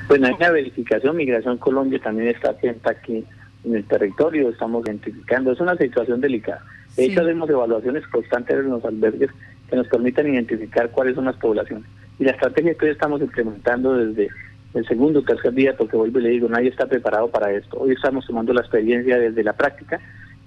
Bueno, 0.09 0.27
hay 0.27 0.33
una 0.33 0.49
verificación, 0.49 1.15
Migración 1.15 1.57
Colombia 1.57 1.97
también 2.03 2.27
está 2.27 2.49
atenta 2.49 2.91
aquí 2.91 3.23
en 3.63 3.73
el 3.73 3.85
territorio, 3.85 4.49
estamos 4.49 4.85
identificando, 4.85 5.53
es 5.53 5.61
una 5.61 5.77
situación 5.77 6.19
delicada. 6.19 6.61
De 6.97 7.05
hecho, 7.05 7.21
hacemos 7.21 7.49
evaluaciones 7.49 8.05
constantes 8.07 8.57
en 8.57 8.69
los 8.69 8.83
albergues 8.83 9.29
que 9.69 9.77
nos 9.77 9.87
permitan 9.87 10.27
identificar 10.27 10.89
cuáles 10.91 11.15
son 11.15 11.23
las 11.23 11.37
poblaciones. 11.37 11.85
Y 12.19 12.25
la 12.25 12.31
estrategia 12.31 12.73
que 12.73 12.87
hoy 12.87 12.91
estamos 12.91 13.21
implementando 13.21 13.93
desde 13.95 14.27
el 14.73 14.85
segundo 14.85 15.21
o 15.21 15.23
tercer 15.23 15.53
día, 15.53 15.77
porque 15.77 15.95
vuelvo 15.95 16.19
y 16.19 16.23
le 16.23 16.29
digo, 16.31 16.49
nadie 16.49 16.67
está 16.67 16.85
preparado 16.85 17.29
para 17.29 17.49
esto. 17.53 17.77
Hoy 17.79 17.93
estamos 17.93 18.27
tomando 18.27 18.51
la 18.51 18.59
experiencia 18.59 19.17
desde 19.17 19.41
la 19.41 19.53
práctica, 19.53 20.01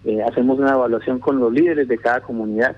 eh, 0.05 0.23
hacemos 0.23 0.59
una 0.59 0.75
evaluación 0.75 1.19
con 1.19 1.41
los 1.41 1.51
líderes 1.51 1.89
de 1.89 1.97
cada 1.97 2.21
comunidad 2.21 2.77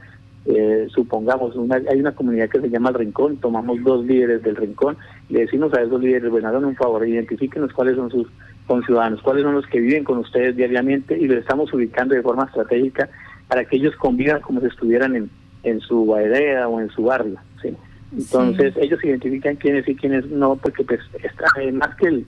eh, 0.51 0.89
supongamos, 0.95 1.55
hay 1.91 2.01
una 2.01 2.15
comunidad 2.15 2.49
que 2.49 2.61
se 2.61 2.71
llama 2.71 2.89
El 2.89 2.95
Rincón, 2.95 3.37
tomamos 3.37 3.83
dos 3.83 4.05
líderes 4.07 4.43
del 4.43 4.57
Rincón 4.57 4.97
y 5.29 5.35
le 5.35 5.41
decimos 5.41 5.75
a 5.75 5.83
esos 5.83 6.01
líderes, 6.01 6.31
bueno, 6.31 6.49
hagan 6.49 6.65
un 6.65 6.75
favor, 6.75 7.07
identifíquenos 7.07 7.73
cuáles 7.75 7.97
son 7.97 8.11
sus 8.11 8.27
conciudadanos, 8.67 9.21
cuáles 9.21 9.43
son 9.43 9.55
los 9.55 9.67
que 9.67 9.79
viven 9.79 10.05
con 10.05 10.19
ustedes 10.19 10.57
diariamente 10.57 11.19
y 11.19 11.27
los 11.27 11.39
estamos 11.39 11.71
ubicando 11.75 12.15
de 12.15 12.23
forma 12.23 12.45
estratégica 12.45 13.11
para 13.47 13.67
que 13.67 13.77
ellos 13.77 13.95
convivan 13.97 14.41
como 14.41 14.61
si 14.61 14.69
estuvieran 14.69 15.17
en, 15.17 15.31
en 15.65 15.81
su 15.81 16.07
vereda 16.07 16.67
o 16.67 16.81
en 16.81 16.89
su 16.91 17.03
barrio. 17.03 17.39
¿sí? 17.61 17.75
Entonces, 18.17 18.75
ellos 18.79 19.05
identifican 19.05 19.57
quiénes 19.57 19.87
y 19.87 19.95
quiénes 19.97 20.27
no, 20.31 20.57
porque 20.57 20.83
pues 20.83 21.01
está, 21.23 21.47
más 21.73 21.95
que 21.97 22.07
el, 22.07 22.27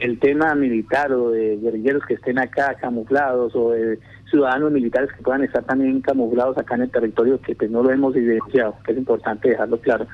el 0.00 0.18
tema 0.18 0.54
militar 0.54 1.12
o 1.12 1.30
de 1.30 1.56
guerrilleros 1.56 2.04
que 2.06 2.14
estén 2.14 2.38
acá 2.38 2.74
camuflados 2.80 3.54
o 3.54 3.70
de 3.70 3.98
ciudadanos 4.28 4.72
militares 4.72 5.10
que 5.12 5.22
puedan 5.22 5.44
estar 5.44 5.62
también 5.64 6.00
camuflados 6.00 6.58
acá 6.58 6.74
en 6.74 6.82
el 6.82 6.90
territorio, 6.90 7.40
que 7.40 7.54
pues 7.54 7.70
no 7.70 7.82
lo 7.82 7.90
hemos 7.90 8.16
evidenciado, 8.16 8.76
que 8.84 8.92
es 8.92 8.98
importante 8.98 9.50
dejarlo 9.50 9.78
claro, 9.78 10.06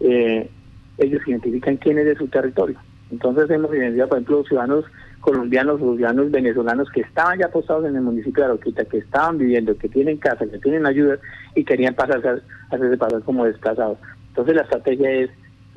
eh, 0.00 0.50
ellos 0.98 1.22
identifican 1.26 1.76
quién 1.76 1.98
es 1.98 2.06
de 2.06 2.16
su 2.16 2.26
territorio. 2.28 2.78
Entonces 3.10 3.48
hemos 3.50 3.70
evidenciado, 3.72 4.08
por 4.08 4.18
ejemplo, 4.18 4.44
ciudadanos 4.44 4.84
colombianos, 5.20 5.80
ciudadanos 5.80 6.30
venezolanos 6.30 6.90
que 6.90 7.00
estaban 7.00 7.38
ya 7.38 7.48
postados 7.48 7.84
en 7.86 7.96
el 7.96 8.02
municipio 8.02 8.42
de 8.42 8.50
Aroquita, 8.50 8.84
que 8.84 8.98
estaban 8.98 9.38
viviendo, 9.38 9.76
que 9.76 9.88
tienen 9.88 10.18
casa, 10.18 10.46
que 10.46 10.58
tienen 10.58 10.86
ayuda 10.86 11.18
y 11.54 11.64
querían 11.64 11.94
pasarse, 11.94 12.42
hacerse 12.70 12.96
pasar 12.96 13.22
como 13.22 13.44
desplazados. 13.44 13.98
Entonces 14.28 14.56
la 14.56 14.62
estrategia 14.62 15.10
es 15.10 15.30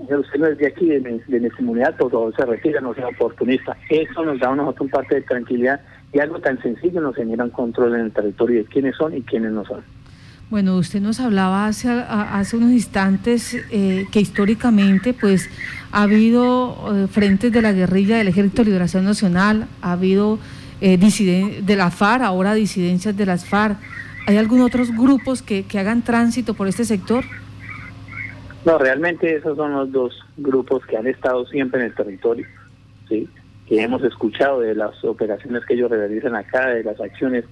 usted 0.10 0.40
no 0.40 0.48
es 0.48 0.58
de 0.58 0.68
aquí, 0.68 0.88
de 0.88 1.00
mi, 1.40 1.50
comunidad, 1.50 1.96
por 1.98 2.12
favor 2.12 2.36
se 2.36 2.46
retira, 2.46 2.82
no 2.82 2.94
sea 2.94 3.08
oportunista. 3.08 3.76
Eso 3.90 4.24
nos 4.26 4.40
da 4.40 4.50
a 4.50 4.56
nosotros 4.56 4.86
un 4.86 4.90
parte 4.90 5.16
de 5.16 5.22
tranquilidad 5.22 5.82
y 6.14 6.20
algo 6.20 6.40
tan 6.40 6.62
sencillo 6.62 7.02
nos 7.02 7.16
genera 7.16 7.44
un 7.44 7.50
control 7.52 7.96
en 7.96 8.02
el 8.02 8.12
territorio 8.12 8.60
de 8.60 8.66
quiénes 8.66 8.96
son 8.96 9.16
y 9.16 9.22
quiénes 9.22 9.52
no 9.52 9.66
son. 9.66 9.82
Bueno, 10.50 10.76
usted 10.76 11.00
nos 11.00 11.22
hablaba 11.22 11.66
hace, 11.66 11.90
hace 11.90 12.58
unos 12.58 12.72
instantes 12.72 13.56
eh, 13.72 14.06
que 14.12 14.20
históricamente 14.20 15.14
pues 15.14 15.50
ha 15.94 16.02
habido 16.02 16.76
eh, 16.94 17.08
frentes 17.08 17.54
de 17.54 17.62
la 17.62 17.72
guerrilla 17.72 18.18
del 18.18 18.28
Ejército 18.28 18.64
de 18.64 18.66
Liberación 18.66 19.06
Nacional, 19.06 19.68
ha 19.82 19.94
habido 19.94 20.40
eh, 20.82 20.98
de 20.98 21.76
la 21.78 21.90
FARC, 21.90 22.24
ahora 22.24 22.54
disidencias 22.54 23.16
de 23.16 23.26
las 23.26 23.46
FARC. 23.46 23.78
¿Hay 24.28 24.36
algunos 24.38 24.68
otros 24.68 24.92
grupos 24.92 25.42
que, 25.42 25.64
que 25.64 25.80
hagan 25.80 26.02
tránsito 26.02 26.54
por 26.54 26.68
este 26.68 26.84
sector? 26.84 27.24
No, 28.66 28.78
realmente 28.78 29.36
esos 29.36 29.58
son 29.58 29.74
los 29.74 29.92
dos 29.92 30.20
grupos 30.38 30.86
que 30.86 30.98
han 30.98 31.08
estado 31.08 31.46
siempre 31.48 31.80
en 31.80 31.88
el 31.88 31.96
territorio, 31.96 32.46
¿sí? 33.10 33.28
que 33.68 33.82
hemos 33.82 34.04
escuchado 34.04 34.60
de 34.60 34.76
las 34.76 35.04
operaciones 35.04 35.66
que 35.66 35.74
ellos 35.74 35.90
realizan 35.90 36.36
acá, 36.36 36.68
de 36.68 36.84
las 36.84 37.00
acciones 37.00 37.46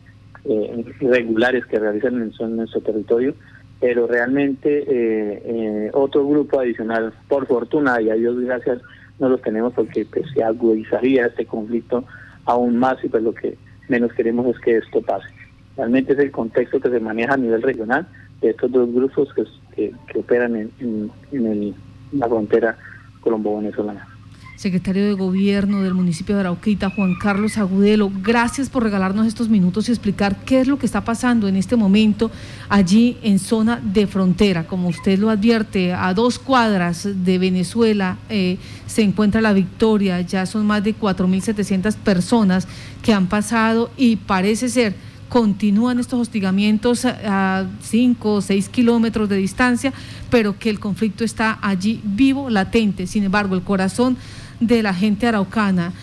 eh, 0.45 0.86
regulares 1.00 1.65
que 1.65 1.80
realizan 1.80 2.32
en, 2.39 2.56
nuestro 2.56 2.82
territorio, 2.82 3.34
pero 3.80 4.06
realmente 4.06 4.80
eh, 4.80 5.41
eh, 5.45 5.89
otro 5.93 6.28
grupo 6.28 6.60
adicional, 6.60 7.13
por 7.28 7.48
fortuna 7.48 8.02
y 8.02 8.10
a 8.10 8.15
Dios 8.15 8.39
gracias, 8.41 8.82
no 9.17 9.30
los 9.30 9.41
tenemos 9.41 9.74
porque 9.74 10.06
pues, 10.06 10.26
se 10.34 10.43
agudizaría 10.43 11.26
este 11.26 11.45
conflicto 11.45 12.04
aún 12.45 12.78
más 12.78 13.04
y 13.04 13.10
pues 13.10 13.24
lo 13.24 13.34
que 13.34 13.58
menos 13.88 14.13
queremos 14.13 14.45
es 14.48 14.60
que 14.60 14.78
esto 14.78 15.02
pase. 15.02 15.28
Realmente 15.76 16.13
es 16.13 16.19
el 16.19 16.32
contexto 16.32 16.80
que 16.80 16.89
se 16.89 17.00
maneja 17.00 17.34
a 17.34 17.38
nivel 17.38 17.62
regional 17.62 18.08
de 18.41 18.52
estos 18.52 18.72
dos 18.72 18.93
grupos 18.93 19.34
que, 19.34 19.43
que, 19.80 20.20
operan 20.20 20.56
en, 20.56 21.84
la 22.12 22.28
frontera 22.28 22.78
colombo-venezolana 23.22 24.08
secretario 24.56 25.06
de 25.06 25.13
Gobierno 25.13 25.84
del 25.84 25.94
municipio 25.94 26.36
de 26.36 26.42
Arauquita, 26.42 26.89
Juan 26.89 27.15
Carlos 27.15 27.58
Agudelo. 27.58 28.12
Gracias 28.22 28.70
por 28.70 28.84
regalarnos 28.84 29.26
estos 29.26 29.48
minutos 29.48 29.88
y 29.88 29.94
explicar 29.94 30.36
qué 30.44 30.60
es 30.60 30.68
lo 30.68 30.78
que 30.78 30.86
está 30.86 31.06
pasando 31.06 31.48
en 31.48 31.56
este 31.56 31.78
momento 31.78 32.30
allí 32.68 33.18
en 33.24 33.39
zona 33.39 33.80
de 33.82 34.06
frontera. 34.06 34.68
Como 34.68 34.89
usted 34.89 35.18
lo 35.18 35.30
advierte, 35.30 35.94
a 35.94 36.13
dos 36.13 36.39
cuadras 36.39 37.08
de 37.24 37.38
Venezuela 37.38 38.18
eh, 38.28 38.58
se 38.86 39.02
encuentra 39.02 39.39
la 39.39 39.54
victoria. 39.54 40.20
Ya 40.20 40.46
son 40.46 40.68
más 40.68 40.84
de 40.84 40.94
4.700 40.94 41.96
personas 41.96 42.68
que 43.02 43.13
han 43.13 43.28
pasado 43.28 43.92
y 43.96 44.18
parece 44.18 44.68
ser 44.68 44.94
continúan 45.30 46.00
estos 46.00 46.20
hostigamientos 46.20 47.06
a 47.06 47.65
5 47.82 48.34
o 48.34 48.42
6 48.42 48.70
kilómetros 48.70 49.30
de 49.30 49.38
distancia, 49.38 49.94
pero 50.30 50.58
que 50.60 50.70
el 50.70 50.80
conflicto 50.80 51.24
está 51.24 51.60
allí 51.62 52.02
vivo, 52.04 52.50
latente. 52.50 53.08
Sin 53.08 53.24
embargo, 53.24 53.56
el 53.56 53.62
corazón 53.62 54.18
de 54.60 54.84
la 54.84 54.94
gente 54.94 55.28
araucana, 55.28 55.94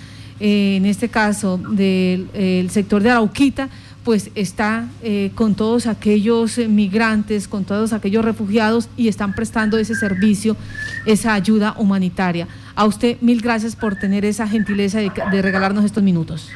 eh, 0.40 0.76
en 0.76 0.86
este 0.86 1.08
caso 1.08 1.58
del 1.58 2.70
sector 2.70 3.02
de 3.02 3.10
Arauquita, 3.10 3.68
pues 4.06 4.30
está 4.36 4.86
eh, 5.02 5.32
con 5.34 5.56
todos 5.56 5.88
aquellos 5.88 6.58
migrantes, 6.58 7.48
con 7.48 7.64
todos 7.64 7.92
aquellos 7.92 8.24
refugiados 8.24 8.88
y 8.96 9.08
están 9.08 9.34
prestando 9.34 9.78
ese 9.78 9.96
servicio, 9.96 10.56
esa 11.06 11.34
ayuda 11.34 11.74
humanitaria. 11.76 12.46
A 12.76 12.84
usted 12.84 13.16
mil 13.20 13.40
gracias 13.40 13.74
por 13.74 13.96
tener 13.96 14.24
esa 14.24 14.46
gentileza 14.46 15.00
de, 15.00 15.42
regalarnos 15.42 15.84
estos 15.84 16.04
minutos. 16.04 16.48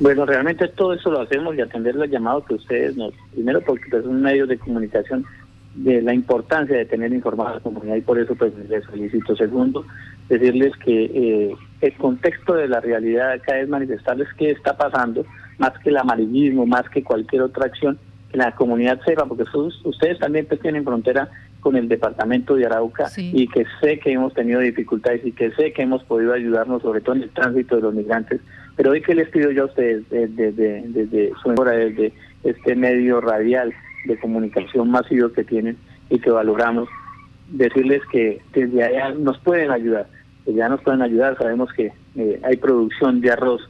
Bueno, 0.00 0.26
realmente 0.26 0.68
todo 0.68 0.92
eso 0.92 1.10
lo 1.10 1.20
hacemos 1.20 1.56
y 1.56 1.60
atender 1.60 1.94
los 1.94 2.10
llamados 2.10 2.44
que 2.46 2.54
ustedes 2.54 2.96
nos, 2.96 3.14
primero 3.32 3.60
porque 3.60 3.96
es 3.96 4.04
un 4.04 4.22
medio 4.22 4.46
de 4.46 4.58
comunicación 4.58 5.24
de 5.74 6.02
la 6.02 6.14
importancia 6.14 6.76
de 6.76 6.84
tener 6.84 7.12
informada 7.12 7.50
a 7.50 7.54
la 7.54 7.60
comunidad 7.60 7.96
y 7.96 8.00
por 8.00 8.18
eso 8.18 8.34
pues 8.34 8.52
les 8.68 8.84
solicito. 8.84 9.36
Segundo, 9.36 9.84
decirles 10.28 10.72
que 10.84 11.04
eh, 11.04 11.56
el 11.80 11.92
contexto 11.94 12.54
de 12.54 12.68
la 12.68 12.80
realidad 12.80 13.32
acá 13.32 13.58
es 13.58 13.68
manifestarles 13.68 14.28
qué 14.36 14.50
está 14.50 14.76
pasando, 14.76 15.24
más 15.58 15.72
que 15.82 15.90
el 15.90 15.96
amarillismo, 15.96 16.66
más 16.66 16.88
que 16.90 17.02
cualquier 17.02 17.42
otra 17.42 17.66
acción, 17.66 17.98
que 18.30 18.38
la 18.38 18.54
comunidad 18.54 19.00
sepa, 19.04 19.26
porque 19.26 19.44
ustedes 19.84 20.18
también 20.18 20.46
pues, 20.46 20.60
tienen 20.60 20.84
frontera 20.84 21.28
con 21.60 21.76
el 21.76 21.88
departamento 21.88 22.56
de 22.56 22.66
Arauca 22.66 23.10
y 23.16 23.48
que 23.48 23.64
sé 23.80 23.98
que 23.98 24.12
hemos 24.12 24.34
tenido 24.34 24.60
dificultades 24.60 25.24
y 25.24 25.32
que 25.32 25.50
sé 25.52 25.72
que 25.72 25.82
hemos 25.82 26.04
podido 26.04 26.34
ayudarnos 26.34 26.82
sobre 26.82 27.00
todo 27.00 27.16
en 27.16 27.22
el 27.22 27.30
tránsito 27.30 27.76
de 27.76 27.82
los 27.82 27.94
migrantes, 27.94 28.40
pero 28.76 28.90
hoy 28.90 29.02
que 29.02 29.14
les 29.14 29.28
pido 29.28 29.50
yo 29.50 29.62
a 29.62 29.66
ustedes 29.66 30.08
desde, 30.10 30.52
desde, 30.52 30.82
desde 30.88 31.32
su 31.42 31.48
hora, 31.50 31.72
desde 31.72 32.12
este 32.42 32.74
medio 32.74 33.20
radial, 33.20 33.72
de 34.04 34.18
comunicación 34.18 34.90
masivo 34.90 35.30
que 35.30 35.44
tienen 35.44 35.76
y 36.10 36.18
que 36.18 36.30
valoramos, 36.30 36.88
decirles 37.48 38.02
que 38.10 38.40
desde 38.52 38.84
allá 38.84 39.10
nos 39.10 39.38
pueden 39.38 39.70
ayudar, 39.70 40.06
desde 40.44 40.60
allá 40.60 40.70
nos 40.70 40.82
pueden 40.82 41.02
ayudar, 41.02 41.36
sabemos 41.38 41.72
que 41.72 41.92
eh, 42.16 42.40
hay 42.42 42.56
producción 42.56 43.20
de 43.20 43.30
arroz 43.30 43.68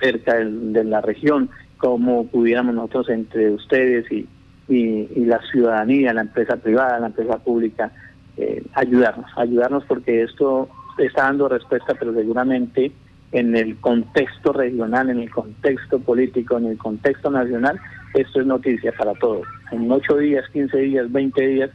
cerca 0.00 0.34
de, 0.34 0.84
la 0.84 1.00
región, 1.00 1.48
como 1.78 2.26
pudiéramos 2.26 2.74
nosotros 2.74 3.08
entre 3.10 3.50
ustedes 3.50 4.10
y, 4.10 4.28
y, 4.68 5.24
la 5.24 5.40
ciudadanía, 5.50 6.12
la 6.12 6.22
empresa 6.22 6.56
privada, 6.56 6.98
la 6.98 7.06
empresa 7.06 7.38
pública, 7.38 7.92
eh, 8.36 8.62
ayudarnos, 8.74 9.30
ayudarnos 9.36 9.84
porque 9.84 10.22
esto 10.22 10.68
está 10.98 11.24
dando 11.24 11.48
respuesta, 11.48 11.94
pero 11.98 12.12
seguramente 12.12 12.92
en 13.38 13.54
el 13.54 13.76
contexto 13.80 14.54
regional, 14.54 15.10
en 15.10 15.20
el 15.20 15.30
contexto 15.30 15.98
político, 15.98 16.56
en 16.56 16.68
el 16.68 16.78
contexto 16.78 17.30
nacional, 17.30 17.78
esto 18.14 18.40
es 18.40 18.46
noticia 18.46 18.92
para 18.92 19.12
todos. 19.12 19.46
En 19.72 19.92
8 19.92 20.16
días, 20.16 20.48
15 20.54 20.78
días, 20.78 21.12
20 21.12 21.46
días 21.46 21.70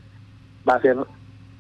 va 0.68 0.76
a 0.76 0.82
ser 0.82 0.98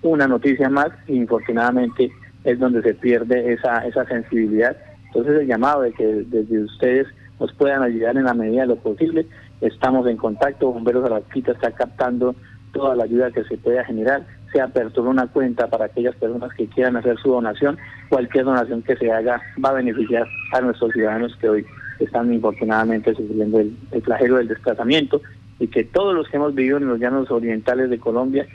una 0.02 0.28
noticia 0.28 0.70
más 0.70 0.90
y 1.08 1.18
infortunadamente 1.18 2.12
es 2.44 2.58
donde 2.58 2.82
se 2.82 2.96
pierde 2.96 3.54
esa, 3.54 3.86
esa 3.86 4.04
sensibilidad. 4.06 4.76
Entonces 5.06 5.42
el 5.42 5.48
llamado 5.48 5.82
de 5.82 5.94
que 5.94 6.04
desde 6.04 6.64
ustedes 6.64 7.08
nos 7.40 7.54
puedan 7.54 7.84
ayudar 7.84 8.18
en 8.18 8.24
la 8.24 8.34
medida 8.34 8.62
de 8.62 8.70
lo 8.70 8.78
posible. 8.78 9.28
Estamos 9.62 10.08
en 10.08 10.18
contacto, 10.18 10.72
Bomberos 10.72 11.06
Arauquita 11.06 11.52
está 11.52 11.72
captando 11.74 12.34
toda 12.74 12.96
la 12.96 13.04
ayuda 13.04 13.30
que 13.30 13.44
se 13.44 13.58
pueda 13.58 13.86
generar. 13.86 14.26
Se 14.52 14.62
apertura 14.62 15.10
una 15.10 15.28
cuenta 15.28 15.68
para 15.68 15.86
aquellas 15.86 16.16
personas 16.16 16.54
que 16.54 16.68
quieran 16.68 16.98
hacer 16.98 17.18
su 17.18 17.30
donación. 17.30 17.78
Cualquier 18.10 18.46
donación 18.46 18.82
que 18.82 18.96
se 18.98 19.12
haga 19.12 19.42
va 19.64 19.70
a 19.70 19.74
beneficiar 19.74 20.28
a 20.54 20.62
nuestros 20.62 20.92
ciudadanos 20.92 21.36
que 21.38 21.50
hoy 21.50 21.66
están 22.00 22.34
infortunadamente 22.34 23.14
sufriendo 23.14 23.60
el, 23.60 23.76
flagelo 24.04 24.38
del 24.38 24.48
desplazamiento 24.48 25.22
y 25.60 25.68
que 25.68 25.84
todos 25.84 26.16
los 26.16 26.28
que 26.28 26.38
hemos 26.38 26.56
vivido 26.56 26.78
en 26.78 26.88
los 26.88 27.00
llanos 27.00 27.30
orientales 27.32 27.90
de 27.90 28.00
Colombia 28.00 28.48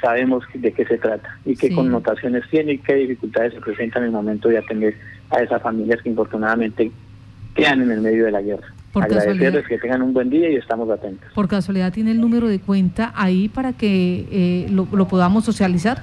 sabemos 0.00 0.44
de 0.54 0.72
qué 0.72 0.84
se 0.84 0.98
trata 0.98 1.38
y 1.44 1.56
qué 1.56 1.74
connotaciones 1.74 2.44
tiene 2.50 2.72
y 2.72 2.78
qué 2.78 2.94
dificultades 2.94 3.54
se 3.54 3.60
presentan 3.60 4.02
en 4.02 4.08
el 4.08 4.14
momento 4.14 4.48
de 4.48 4.58
atender 4.58 4.94
a 5.30 5.40
esas 5.40 5.62
familias 5.62 6.00
que 6.02 6.10
infortunadamente 6.10 6.90
quedan 7.54 7.82
en 7.82 7.90
el 7.90 8.00
medio 8.00 8.24
de 8.24 8.30
la 8.30 8.42
guerra. 8.42 8.66
Por 8.92 9.04
Agradecerles 9.04 9.66
que 9.68 9.78
tengan 9.78 10.02
un 10.02 10.12
buen 10.12 10.30
día 10.30 10.50
y 10.50 10.56
estamos 10.56 10.90
atentos. 10.90 11.30
Por 11.32 11.46
casualidad, 11.46 11.92
¿tiene 11.92 12.10
el 12.10 12.20
número 12.20 12.48
de 12.48 12.58
cuenta 12.58 13.12
ahí 13.14 13.48
para 13.48 13.72
que 13.72 14.26
eh, 14.32 14.66
lo, 14.70 14.88
lo 14.90 15.06
podamos 15.06 15.44
socializar? 15.44 16.02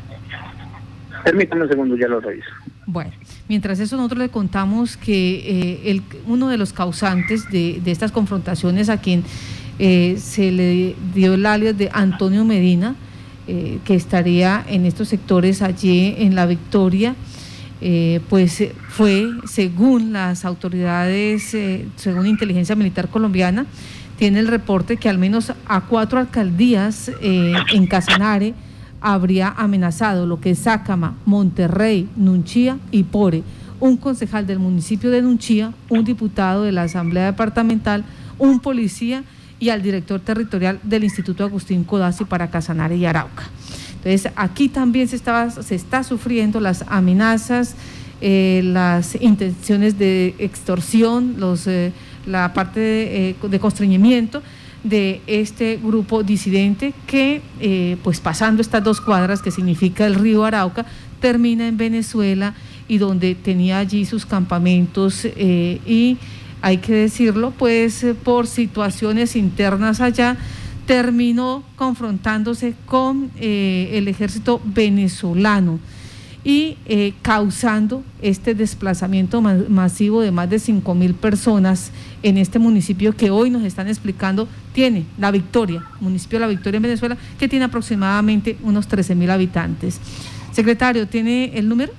Permítanme 1.26 1.64
un 1.64 1.70
segundo, 1.70 1.98
ya 1.98 2.08
lo 2.08 2.22
reviso. 2.22 2.48
Bueno, 2.86 3.12
mientras 3.50 3.82
eso 3.82 3.98
nosotros 3.98 4.20
le 4.20 4.30
contamos 4.30 4.96
que 4.96 5.36
eh, 5.40 5.92
el, 5.92 6.02
uno 6.28 6.48
de 6.48 6.58
los 6.58 6.72
causantes 6.72 7.52
de, 7.52 7.82
estas 7.86 8.14
confrontaciones 8.14 8.88
a 8.88 9.02
quien 9.02 9.24
eh, 9.80 10.16
se 10.18 10.54
le 10.54 10.96
dio 11.14 11.34
el 11.34 11.46
alias 11.46 11.78
de 11.78 11.90
Antonio 11.92 12.46
Medina, 12.46 12.96
que 13.48 13.96
estaría 13.96 14.66
en 14.68 14.86
estos 14.86 15.08
sectores 15.08 15.62
allí 15.62 16.16
en 16.18 16.36
La 16.36 16.46
Victoria, 16.46 17.16
pues 18.30 18.64
fue, 18.90 19.28
según 19.46 20.14
las 20.14 20.46
autoridades, 20.46 21.56
según 21.96 22.28
inteligencia 22.28 22.76
militar 22.76 23.10
colombiana, 23.10 23.66
tiene 24.18 24.40
el 24.40 24.48
reporte 24.48 24.98
que 24.98 25.10
al 25.10 25.18
menos 25.18 25.54
a 25.68 25.82
cuatro 25.82 26.20
alcaldías 26.20 27.12
en 27.22 27.88
Casanare, 27.88 28.54
habría 29.02 29.50
amenazado 29.50 30.26
lo 30.26 30.42
que 30.42 30.52
es 30.52 30.60
Sácama, 30.60 31.16
Monterrey, 31.26 32.10
Nunchía 32.16 32.78
y 32.92 33.04
Pore, 33.04 33.44
un 33.80 33.98
concejal 33.98 34.48
del 34.48 34.60
municipio 34.60 35.12
de 35.12 35.22
Nunchía, 35.22 35.72
un 35.90 36.04
diputado 36.04 36.64
de 36.64 36.72
la 36.72 36.84
Asamblea 36.84 37.26
Departamental, 37.26 38.04
un 38.40 38.60
policía 38.60 39.24
y 39.60 39.70
al 39.70 39.82
director 39.82 40.20
territorial 40.20 40.80
del 40.84 41.04
Instituto 41.04 41.44
Agustín 41.44 41.84
Codazzi 41.84 42.26
para 42.26 42.50
Casanare 42.50 42.96
y 42.96 43.06
Arauca. 43.06 43.44
Entonces, 44.08 44.32
aquí 44.38 44.70
también 44.70 45.10
se, 45.10 45.18
estaba, 45.18 45.50
está 45.70 46.02
sufriendo 46.02 46.62
las 46.62 46.86
amenazas, 46.88 47.76
eh, 48.22 48.62
las 48.64 49.16
intenciones 49.22 50.00
de 50.00 50.34
extorsión, 50.40 51.36
eh, 51.66 51.92
la 52.26 52.54
parte 52.54 52.80
de, 52.80 53.30
eh, 53.32 53.36
de 53.50 53.60
constreñimiento 53.60 54.42
de 54.86 55.22
este 55.28 55.78
grupo 55.84 56.24
disidente 56.24 56.94
que, 57.06 57.42
pues 58.04 58.22
pasando 58.22 58.62
estas 58.62 58.82
dos 58.82 59.02
cuadras, 59.02 59.42
que 59.42 59.52
significa 59.52 60.06
el 60.06 60.16
río 60.16 60.46
Arauca, 60.46 60.86
termina 61.20 61.68
en 61.68 61.76
Venezuela 61.76 62.54
y 62.88 63.00
donde 63.00 63.36
tenía 63.36 63.80
allí 63.80 64.06
sus 64.06 64.26
campamentos 64.26 65.26
y 65.26 66.18
hay 66.62 66.78
que 66.78 66.94
decirlo, 66.94 67.52
pues 67.52 68.06
por 68.24 68.48
situaciones 68.48 69.36
internas 69.36 70.00
allá, 70.00 70.38
terminó 70.88 71.64
confrontándose 71.76 72.74
con 72.88 73.30
el 73.40 74.08
ejército 74.08 74.60
venezolano 74.66 75.80
y 76.48 76.78
eh, 76.86 77.12
causando 77.22 78.06
este 78.22 78.56
desplazamiento 78.56 79.42
masivo 79.42 80.22
de 80.22 80.32
más 80.32 80.50
de 80.50 80.60
5 80.60 80.96
mil 80.96 81.14
personas 81.14 81.92
en 82.24 82.38
este 82.38 82.58
municipio 82.58 83.14
que 83.14 83.30
hoy 83.30 83.50
nos 83.50 83.66
están 83.66 83.90
explicando 83.90 84.48
tiene 84.72 85.04
La 85.18 85.30
Victoria, 85.32 85.84
municipio 86.00 86.40
de 86.40 86.46
La 86.46 86.48
Victoria 86.48 86.78
en 86.78 86.84
Venezuela, 86.84 87.18
que 87.38 87.50
tiene 87.50 87.66
aproximadamente 87.66 88.56
unos 88.64 88.88
13 88.88 89.14
mil 89.16 89.30
habitantes. 89.30 90.00
Secretario, 90.54 91.06
¿tiene 91.06 91.52
el 91.54 91.68
número? 91.68 91.92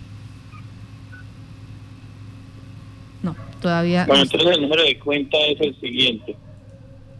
No, 3.23 3.37
todavía. 3.61 4.07
Bueno, 4.07 4.23
entonces 4.23 4.49
el 4.51 4.63
número 4.63 4.83
de 4.83 4.99
cuenta 4.99 5.37
es 5.47 5.61
el 5.61 5.79
siguiente. 5.79 6.37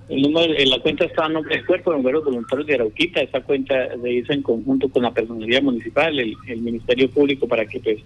El 0.09 0.23
número, 0.23 0.55
en 0.57 0.71
la 0.71 0.81
cuenta 0.81 1.05
está 1.05 1.27
a 1.27 1.29
nombre 1.29 1.57
del 1.57 1.67
cuerpo 1.67 1.91
de 1.91 1.97
bomberos 1.97 2.25
voluntarios 2.25 2.67
de 2.67 2.75
Arauquita. 2.75 3.21
Esa 3.21 3.43
cuenta 3.43 3.75
se 4.01 4.11
hizo 4.11 4.33
en 4.33 4.41
conjunto 4.43 4.89
con 4.89 5.03
la 5.03 5.13
personalidad 5.13 5.63
municipal, 5.63 6.19
el, 6.19 6.35
Ministerio 6.61 7.11
Público, 7.11 7.47
para 7.47 7.67
que 7.67 7.79
pues 7.81 7.99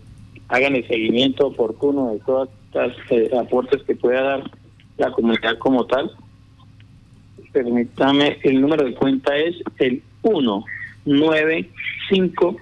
hagan 0.48 0.74
el 0.74 0.84
seguimiento 0.88 1.46
oportuno 1.46 2.12
de 2.12 2.18
todas 2.20 2.48
las 2.74 2.92
eh, 3.10 3.30
aportes 3.38 3.82
que 3.84 3.94
pueda 3.94 4.22
dar 4.22 4.50
la 4.98 5.12
comunidad 5.12 5.56
como 5.58 5.86
tal. 5.86 6.10
Permítame, 7.52 8.38
el 8.42 8.60
número 8.60 8.84
de 8.84 8.94
cuenta 8.94 9.36
es 9.36 9.54
el 9.78 10.02
195 10.22 12.56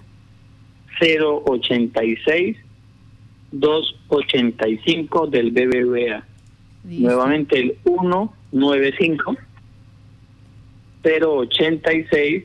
086 1.00 2.58
285 3.52 5.26
del 5.28 5.50
BBVA. 5.50 6.24
Nuevamente 6.84 7.58
el 7.58 7.78
195 8.50 9.36
086 11.02 12.44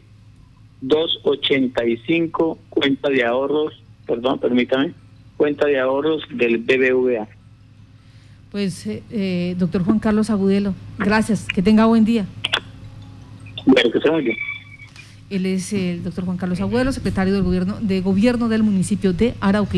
285 0.82 2.60
cuenta 2.70 3.10
de 3.10 3.24
ahorros, 3.24 3.74
perdón, 4.06 4.40
permítame, 4.40 4.94
cuenta 5.38 5.66
de 5.66 5.80
ahorros 5.80 6.24
del 6.30 6.58
BBVA. 6.60 7.28
Pues, 8.52 8.86
eh, 8.88 9.04
eh, 9.12 9.56
doctor 9.58 9.84
Juan 9.84 10.00
Carlos 10.00 10.30
Agudelo, 10.30 10.74
gracias, 10.98 11.46
que 11.48 11.62
tenga 11.62 11.86
buen 11.86 12.06
día. 12.06 12.26
Bueno, 13.66 13.92
que 13.92 14.00
sea 14.00 14.12
muy 14.12 14.24
bien. 14.24 14.38
Él 15.30 15.46
es 15.48 15.74
el 15.74 16.04
doctor 16.04 16.24
Juan 16.24 16.38
Carlos 16.38 16.62
Agudelo, 16.62 16.92
secretario 16.92 17.34
del 17.34 17.44
gobierno, 17.44 17.78
de 17.82 18.02
gobierno 18.02 18.48
del 18.48 18.64
municipio 18.64 19.12
de 19.12 19.34
Arauquita. 19.42 19.74